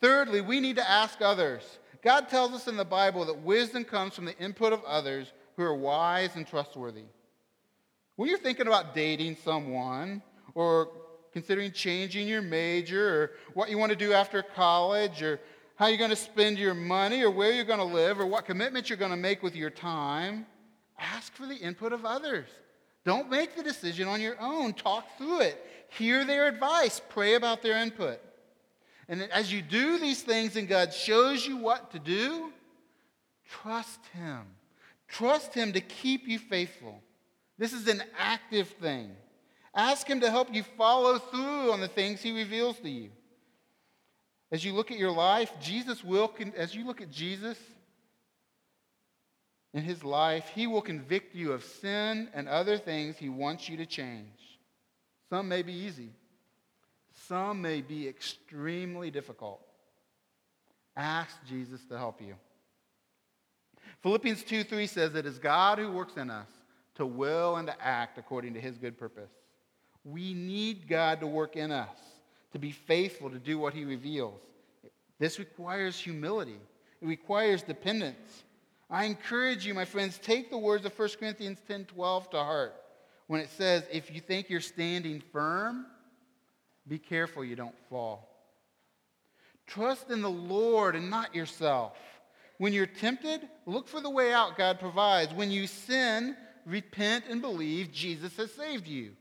Thirdly, 0.00 0.40
we 0.40 0.60
need 0.60 0.76
to 0.76 0.88
ask 0.88 1.20
others. 1.20 1.62
God 2.02 2.28
tells 2.28 2.52
us 2.52 2.68
in 2.68 2.76
the 2.76 2.84
Bible 2.84 3.24
that 3.24 3.40
wisdom 3.40 3.84
comes 3.84 4.14
from 4.14 4.26
the 4.26 4.38
input 4.38 4.72
of 4.72 4.84
others 4.84 5.32
who 5.56 5.62
are 5.62 5.74
wise 5.74 6.36
and 6.36 6.46
trustworthy. 6.46 7.04
When 8.16 8.28
you're 8.28 8.38
thinking 8.38 8.66
about 8.66 8.94
dating 8.94 9.38
someone 9.42 10.22
or 10.54 10.88
considering 11.34 11.72
changing 11.72 12.28
your 12.28 12.40
major 12.40 13.08
or 13.08 13.30
what 13.54 13.68
you 13.68 13.76
want 13.76 13.90
to 13.90 13.96
do 13.96 14.12
after 14.12 14.40
college 14.40 15.20
or 15.20 15.40
how 15.74 15.88
you're 15.88 15.98
going 15.98 16.08
to 16.08 16.16
spend 16.16 16.56
your 16.56 16.74
money 16.74 17.22
or 17.22 17.30
where 17.30 17.52
you're 17.52 17.64
going 17.64 17.80
to 17.80 17.84
live 17.84 18.20
or 18.20 18.26
what 18.26 18.46
commitments 18.46 18.88
you're 18.88 18.96
going 18.96 19.10
to 19.10 19.16
make 19.16 19.42
with 19.42 19.56
your 19.56 19.68
time, 19.68 20.46
ask 20.96 21.34
for 21.34 21.46
the 21.46 21.56
input 21.56 21.92
of 21.92 22.06
others. 22.06 22.48
Don't 23.04 23.28
make 23.28 23.56
the 23.56 23.64
decision 23.64 24.06
on 24.06 24.20
your 24.20 24.40
own. 24.40 24.74
Talk 24.74 25.18
through 25.18 25.40
it. 25.40 25.60
Hear 25.88 26.24
their 26.24 26.46
advice. 26.46 27.02
Pray 27.08 27.34
about 27.34 27.62
their 27.62 27.82
input. 27.82 28.20
And 29.08 29.20
as 29.32 29.52
you 29.52 29.60
do 29.60 29.98
these 29.98 30.22
things 30.22 30.54
and 30.54 30.68
God 30.68 30.94
shows 30.94 31.44
you 31.44 31.56
what 31.56 31.90
to 31.90 31.98
do, 31.98 32.52
trust 33.50 34.00
Him. 34.14 34.42
Trust 35.08 35.52
Him 35.52 35.72
to 35.72 35.80
keep 35.80 36.28
you 36.28 36.38
faithful. 36.38 37.02
This 37.58 37.72
is 37.72 37.88
an 37.88 38.04
active 38.16 38.68
thing. 38.68 39.10
Ask 39.74 40.08
Him 40.08 40.20
to 40.20 40.30
help 40.30 40.54
you 40.54 40.62
follow 40.76 41.18
through 41.18 41.72
on 41.72 41.80
the 41.80 41.88
things 41.88 42.22
He 42.22 42.32
reveals 42.32 42.78
to 42.80 42.88
you. 42.88 43.10
As 44.52 44.64
you 44.64 44.72
look 44.72 44.90
at 44.90 44.98
your 44.98 45.10
life, 45.10 45.52
Jesus 45.60 46.04
will, 46.04 46.32
as 46.56 46.74
you 46.74 46.86
look 46.86 47.00
at 47.00 47.10
Jesus 47.10 47.58
in 49.72 49.82
His 49.82 50.04
life, 50.04 50.48
He 50.54 50.66
will 50.66 50.82
convict 50.82 51.34
you 51.34 51.52
of 51.52 51.64
sin 51.64 52.28
and 52.34 52.48
other 52.48 52.78
things 52.78 53.16
He 53.16 53.28
wants 53.28 53.68
you 53.68 53.76
to 53.78 53.86
change. 53.86 54.28
Some 55.30 55.48
may 55.48 55.62
be 55.62 55.72
easy. 55.72 56.10
Some 57.26 57.62
may 57.62 57.80
be 57.80 58.06
extremely 58.06 59.10
difficult. 59.10 59.60
Ask 60.96 61.36
Jesus 61.48 61.80
to 61.86 61.98
help 61.98 62.20
you. 62.20 62.34
Philippians 64.02 64.44
2 64.44 64.64
3 64.64 64.86
says, 64.86 65.14
It 65.14 65.26
is 65.26 65.38
God 65.38 65.78
who 65.78 65.90
works 65.90 66.16
in 66.16 66.30
us 66.30 66.48
to 66.96 67.06
will 67.06 67.56
and 67.56 67.66
to 67.66 67.84
act 67.84 68.18
according 68.18 68.54
to 68.54 68.60
his 68.60 68.78
good 68.78 68.98
purpose. 68.98 69.30
We 70.04 70.34
need 70.34 70.86
God 70.88 71.20
to 71.20 71.26
work 71.26 71.56
in 71.56 71.72
us, 71.72 71.96
to 72.52 72.58
be 72.58 72.70
faithful 72.72 73.30
to 73.30 73.38
do 73.38 73.58
what 73.58 73.74
he 73.74 73.84
reveals. 73.84 74.40
This 75.18 75.38
requires 75.38 75.98
humility, 75.98 76.60
it 77.00 77.06
requires 77.06 77.62
dependence. 77.62 78.44
I 78.90 79.04
encourage 79.04 79.66
you, 79.66 79.72
my 79.72 79.86
friends, 79.86 80.18
take 80.18 80.50
the 80.50 80.58
words 80.58 80.84
of 80.84 80.96
1 80.96 81.08
Corinthians 81.18 81.58
10 81.66 81.86
12 81.86 82.30
to 82.30 82.36
heart 82.36 82.74
when 83.26 83.40
it 83.40 83.48
says, 83.50 83.84
If 83.90 84.14
you 84.14 84.20
think 84.20 84.50
you're 84.50 84.60
standing 84.60 85.22
firm, 85.32 85.86
be 86.86 86.98
careful 86.98 87.44
you 87.44 87.56
don't 87.56 87.74
fall. 87.88 88.28
Trust 89.66 90.10
in 90.10 90.20
the 90.20 90.30
Lord 90.30 90.94
and 90.94 91.08
not 91.08 91.34
yourself. 91.34 91.96
When 92.58 92.72
you're 92.72 92.86
tempted, 92.86 93.40
look 93.66 93.88
for 93.88 94.00
the 94.00 94.10
way 94.10 94.32
out 94.32 94.58
God 94.58 94.78
provides. 94.78 95.32
When 95.32 95.50
you 95.50 95.66
sin, 95.66 96.36
repent 96.66 97.24
and 97.28 97.40
believe 97.40 97.90
Jesus 97.90 98.36
has 98.36 98.52
saved 98.52 98.86
you. 98.86 99.12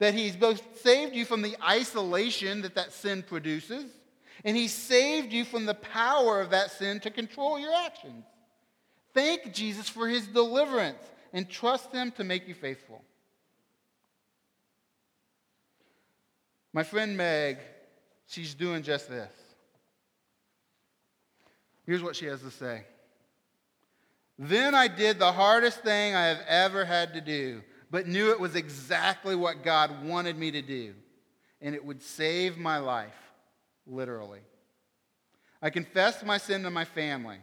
That 0.00 0.14
He's 0.14 0.34
both 0.34 0.80
saved 0.80 1.14
you 1.14 1.24
from 1.24 1.42
the 1.42 1.56
isolation 1.62 2.62
that 2.62 2.74
that 2.74 2.92
sin 2.92 3.22
produces, 3.22 3.84
and 4.44 4.56
He 4.56 4.66
saved 4.66 5.32
you 5.32 5.44
from 5.44 5.66
the 5.66 5.74
power 5.74 6.40
of 6.40 6.50
that 6.50 6.72
sin 6.72 6.98
to 7.00 7.10
control 7.10 7.60
your 7.60 7.72
actions. 7.72 8.24
Thank 9.14 9.52
Jesus 9.54 9.88
for 9.88 10.08
His 10.08 10.26
deliverance 10.26 11.02
and 11.32 11.48
trust 11.48 11.92
Him 11.92 12.10
to 12.12 12.24
make 12.24 12.48
you 12.48 12.54
faithful. 12.54 13.04
My 16.72 16.82
friend 16.82 17.16
Meg, 17.16 17.58
she's 18.26 18.54
doing 18.54 18.82
just 18.82 19.08
this. 19.08 19.32
Here's 21.84 22.02
what 22.02 22.16
she 22.16 22.26
has 22.26 22.40
to 22.42 22.50
say. 22.50 22.84
Then 24.38 24.74
I 24.74 24.88
did 24.88 25.18
the 25.18 25.32
hardest 25.32 25.80
thing 25.80 26.14
I 26.14 26.28
have 26.28 26.40
ever 26.48 26.84
had 26.84 27.12
to 27.14 27.20
do, 27.20 27.62
but 27.90 28.06
knew 28.06 28.30
it 28.30 28.40
was 28.40 28.54
exactly 28.54 29.34
what 29.34 29.64
God 29.64 30.04
wanted 30.04 30.38
me 30.38 30.50
to 30.52 30.62
do, 30.62 30.94
and 31.60 31.74
it 31.74 31.84
would 31.84 32.02
save 32.02 32.56
my 32.56 32.78
life, 32.78 33.16
literally. 33.86 34.40
I 35.62 35.70
confessed 35.70 36.24
my 36.24 36.38
sin 36.38 36.62
to 36.62 36.70
my 36.70 36.84
family, 36.84 37.38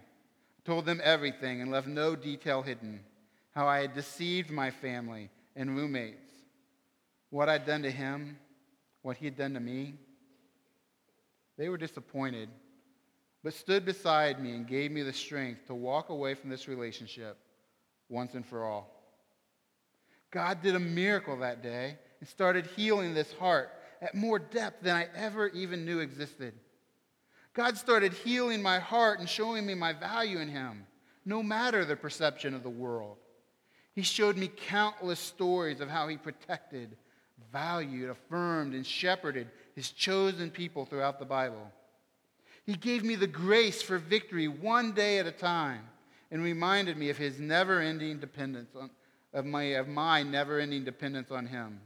told 0.65 0.85
them 0.85 1.01
everything, 1.03 1.61
and 1.61 1.71
left 1.71 1.87
no 1.87 2.15
detail 2.15 2.61
hidden 2.61 3.01
how 3.51 3.67
I 3.67 3.79
had 3.79 3.95
deceived 3.95 4.51
my 4.51 4.69
family 4.69 5.29
and 5.55 5.75
roommates, 5.75 6.31
what 7.31 7.49
I'd 7.49 7.65
done 7.65 7.81
to 7.83 7.91
him, 7.91 8.37
what 9.01 9.17
he 9.17 9.25
had 9.25 9.35
done 9.35 9.55
to 9.55 9.59
me. 9.59 9.95
They 11.57 11.69
were 11.69 11.77
disappointed 11.77 12.49
but 13.47 13.53
stood 13.53 13.85
beside 13.85 14.43
me 14.43 14.51
and 14.51 14.67
gave 14.67 14.91
me 14.91 15.03
the 15.03 15.13
strength 15.13 15.67
to 15.67 15.73
walk 15.73 16.09
away 16.09 16.33
from 16.33 16.49
this 16.49 16.67
relationship 16.67 17.37
once 18.09 18.33
and 18.33 18.45
for 18.45 18.65
all. 18.65 18.96
God 20.31 20.61
did 20.61 20.75
a 20.75 20.79
miracle 20.79 21.37
that 21.37 21.63
day 21.63 21.97
and 22.19 22.27
started 22.27 22.67
healing 22.75 23.13
this 23.13 23.31
heart 23.33 23.71
at 24.01 24.15
more 24.15 24.39
depth 24.39 24.83
than 24.83 24.95
I 24.95 25.07
ever 25.15 25.47
even 25.49 25.85
knew 25.85 25.99
existed. 25.99 26.53
God 27.53 27.77
started 27.77 28.13
healing 28.13 28.61
my 28.61 28.79
heart 28.79 29.19
and 29.19 29.27
showing 29.27 29.65
me 29.65 29.73
my 29.73 29.93
value 29.93 30.39
in 30.39 30.49
Him, 30.49 30.85
no 31.25 31.41
matter 31.41 31.85
the 31.85 31.95
perception 31.95 32.53
of 32.53 32.63
the 32.63 32.69
world. 32.69 33.17
He 33.95 34.03
showed 34.03 34.37
me 34.37 34.47
countless 34.47 35.19
stories 35.19 35.79
of 35.79 35.89
how 35.89 36.07
He 36.07 36.17
protected, 36.17 36.95
valued, 37.51 38.11
affirmed, 38.11 38.75
and 38.75 38.85
shepherded 38.85 39.49
His 39.73 39.89
chosen 39.89 40.51
people 40.51 40.85
throughout 40.85 41.17
the 41.17 41.25
Bible. 41.25 41.71
He 42.67 42.75
gave 42.75 43.03
me 43.03 43.15
the 43.15 43.27
grace 43.27 43.81
for 43.81 43.97
victory 43.97 44.47
one 44.47 44.91
day 44.91 45.19
at 45.19 45.25
a 45.25 45.31
time 45.31 45.87
and 46.29 46.43
reminded 46.43 46.97
me 46.97 47.09
of 47.09 47.17
his 47.17 47.39
never 47.39 47.79
ending 47.79 48.19
dependence 48.19 48.75
on, 48.75 48.89
of 49.37 49.45
my, 49.45 49.63
of 49.75 49.87
my 49.87 50.23
never 50.23 50.59
ending 50.59 50.83
dependence 50.83 51.29
on 51.29 51.45
him. 51.45 51.79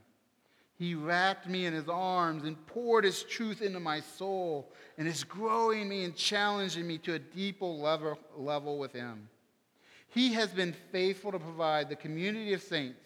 He 0.78 0.96
wrapped 0.96 1.50
me 1.50 1.66
in 1.66 1.74
his 1.74 1.90
arms 1.90 2.46
and 2.46 2.66
poured 2.66 3.04
his 3.04 3.24
truth 3.24 3.62
into 3.62 3.82
my 3.82 4.00
soul 4.00 4.72
and 4.98 5.06
is 5.06 5.26
growing 5.26 5.90
me 5.90 6.06
and 6.06 6.16
challenging 6.16 6.88
me 6.88 6.98
to 7.00 7.16
a 7.16 7.20
deeper 7.20 7.66
level, 7.66 8.18
level 8.38 8.80
with 8.80 8.94
him. 8.94 9.28
He 10.08 10.34
has 10.34 10.50
been 10.52 10.74
faithful 10.94 11.34
to 11.34 11.40
provide 11.40 11.90
the 11.90 11.96
community 11.98 12.54
of 12.54 12.64
saints 12.64 13.04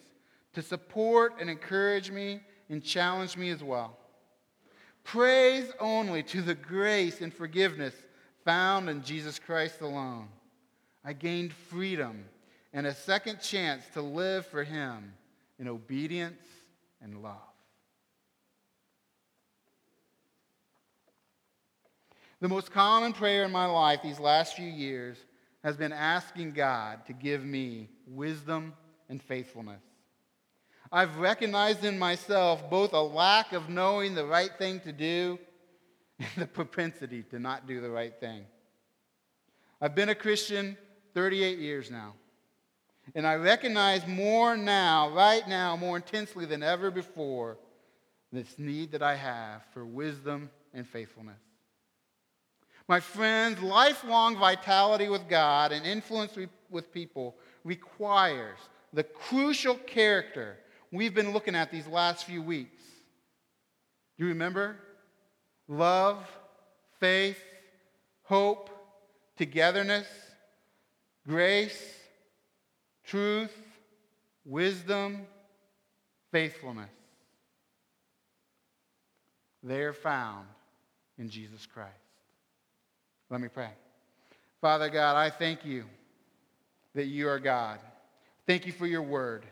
to 0.54 0.62
support 0.62 1.34
and 1.40 1.50
encourage 1.50 2.12
me 2.12 2.40
and 2.70 2.82
challenge 2.82 3.36
me 3.36 3.50
as 3.50 3.64
well. 3.64 3.98
Praise 5.02 5.72
only 5.80 6.22
to 6.22 6.40
the 6.40 6.54
grace 6.54 7.20
and 7.20 7.34
forgiveness 7.34 7.94
found 8.44 8.88
in 8.88 9.02
Jesus 9.02 9.40
Christ 9.40 9.80
alone. 9.80 10.28
I 11.04 11.14
gained 11.14 11.52
freedom 11.52 12.26
and 12.76 12.86
a 12.86 12.94
second 12.94 13.40
chance 13.40 13.82
to 13.94 14.02
live 14.02 14.44
for 14.44 14.62
Him 14.62 15.14
in 15.58 15.66
obedience 15.66 16.42
and 17.00 17.22
love. 17.22 17.40
The 22.42 22.50
most 22.50 22.70
common 22.70 23.14
prayer 23.14 23.44
in 23.44 23.50
my 23.50 23.64
life 23.64 24.02
these 24.02 24.20
last 24.20 24.56
few 24.56 24.68
years 24.68 25.16
has 25.64 25.78
been 25.78 25.90
asking 25.90 26.50
God 26.50 27.06
to 27.06 27.14
give 27.14 27.42
me 27.42 27.88
wisdom 28.06 28.74
and 29.08 29.22
faithfulness. 29.22 29.80
I've 30.92 31.16
recognized 31.16 31.82
in 31.82 31.98
myself 31.98 32.68
both 32.68 32.92
a 32.92 33.00
lack 33.00 33.54
of 33.54 33.70
knowing 33.70 34.14
the 34.14 34.26
right 34.26 34.50
thing 34.58 34.80
to 34.80 34.92
do 34.92 35.38
and 36.18 36.28
the 36.36 36.46
propensity 36.46 37.22
to 37.30 37.38
not 37.38 37.66
do 37.66 37.80
the 37.80 37.90
right 37.90 38.14
thing. 38.20 38.44
I've 39.80 39.94
been 39.94 40.10
a 40.10 40.14
Christian 40.14 40.76
38 41.14 41.58
years 41.58 41.90
now. 41.90 42.12
And 43.14 43.26
I 43.26 43.34
recognize 43.36 44.06
more 44.06 44.56
now, 44.56 45.10
right 45.10 45.46
now, 45.48 45.76
more 45.76 45.96
intensely 45.96 46.44
than 46.44 46.62
ever 46.62 46.90
before, 46.90 47.58
this 48.32 48.58
need 48.58 48.92
that 48.92 49.02
I 49.02 49.14
have 49.14 49.62
for 49.72 49.84
wisdom 49.86 50.50
and 50.74 50.86
faithfulness. 50.86 51.38
My 52.88 53.00
friends, 53.00 53.60
lifelong 53.62 54.36
vitality 54.36 55.08
with 55.08 55.28
God 55.28 55.72
and 55.72 55.86
influence 55.86 56.36
with 56.70 56.92
people 56.92 57.36
requires 57.64 58.58
the 58.92 59.02
crucial 59.02 59.74
character 59.74 60.56
we've 60.92 61.14
been 61.14 61.32
looking 61.32 61.54
at 61.54 61.70
these 61.72 61.86
last 61.86 62.24
few 62.24 62.42
weeks. 62.42 62.82
Do 64.16 64.24
you 64.24 64.28
remember? 64.28 64.76
Love, 65.68 66.18
faith, 67.00 67.42
hope, 68.22 68.70
togetherness, 69.36 70.06
grace, 71.26 71.94
truth, 73.06 73.52
wisdom, 74.44 75.26
faithfulness. 76.32 76.90
They 79.62 79.80
are 79.82 79.92
found 79.92 80.46
in 81.18 81.28
Jesus 81.28 81.66
Christ. 81.66 81.92
Let 83.30 83.40
me 83.40 83.48
pray. 83.48 83.70
Father 84.60 84.88
God, 84.88 85.16
I 85.16 85.30
thank 85.30 85.64
you 85.64 85.84
that 86.94 87.06
you 87.06 87.28
are 87.28 87.38
God. 87.38 87.78
Thank 88.46 88.66
you 88.66 88.72
for 88.72 88.86
your 88.86 89.02
word. 89.02 89.44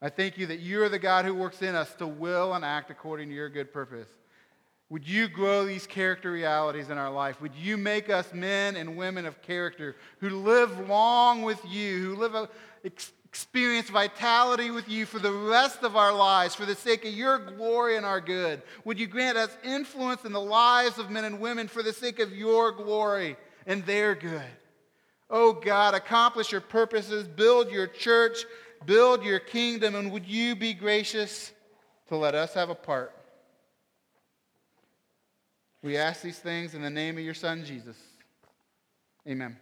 I 0.00 0.10
thank 0.10 0.38
you 0.38 0.46
that 0.46 0.60
you 0.60 0.82
are 0.82 0.88
the 0.88 0.98
God 0.98 1.24
who 1.24 1.34
works 1.34 1.62
in 1.62 1.74
us 1.74 1.92
to 1.94 2.06
will 2.06 2.54
and 2.54 2.64
act 2.64 2.90
according 2.90 3.28
to 3.30 3.34
your 3.34 3.48
good 3.48 3.72
purpose. 3.72 4.08
Would 4.90 5.06
you 5.06 5.28
grow 5.28 5.66
these 5.66 5.86
character 5.86 6.32
realities 6.32 6.88
in 6.88 6.96
our 6.96 7.10
life? 7.10 7.42
Would 7.42 7.54
you 7.54 7.76
make 7.76 8.08
us 8.08 8.32
men 8.32 8.76
and 8.76 8.96
women 8.96 9.26
of 9.26 9.42
character 9.42 9.96
who 10.20 10.30
live 10.30 10.88
long 10.88 11.42
with 11.42 11.60
you, 11.66 11.98
who 11.98 12.16
live 12.16 12.34
a, 12.34 12.48
experience 12.84 13.90
vitality 13.90 14.70
with 14.70 14.88
you 14.88 15.06
for 15.06 15.18
the 15.18 15.32
rest 15.32 15.82
of 15.82 15.96
our 15.96 16.12
lives, 16.12 16.54
for 16.54 16.66
the 16.66 16.74
sake 16.74 17.04
of 17.04 17.12
your 17.12 17.38
glory 17.38 17.96
and 17.96 18.06
our 18.06 18.20
good? 18.20 18.62
Would 18.84 18.98
you 18.98 19.06
grant 19.06 19.36
us 19.36 19.56
influence 19.62 20.24
in 20.24 20.32
the 20.32 20.40
lives 20.40 20.98
of 20.98 21.10
men 21.10 21.24
and 21.24 21.40
women 21.40 21.68
for 21.68 21.82
the 21.82 21.92
sake 21.92 22.18
of 22.18 22.32
your 22.32 22.72
glory 22.72 23.36
and 23.66 23.84
their 23.84 24.14
good? 24.14 24.42
Oh 25.30 25.52
God, 25.52 25.94
accomplish 25.94 26.52
your 26.52 26.62
purposes, 26.62 27.28
build 27.28 27.70
your 27.70 27.86
church, 27.86 28.44
build 28.86 29.22
your 29.22 29.40
kingdom, 29.40 29.94
and 29.94 30.10
would 30.10 30.26
you 30.26 30.56
be 30.56 30.72
gracious 30.72 31.52
to 32.08 32.16
let 32.16 32.34
us 32.34 32.54
have 32.54 32.70
a 32.70 32.74
part? 32.74 33.14
We 35.82 35.96
ask 35.96 36.22
these 36.22 36.38
things 36.38 36.74
in 36.74 36.82
the 36.82 36.90
name 36.90 37.18
of 37.18 37.24
your 37.24 37.34
Son, 37.34 37.64
Jesus. 37.64 37.96
Amen. 39.28 39.56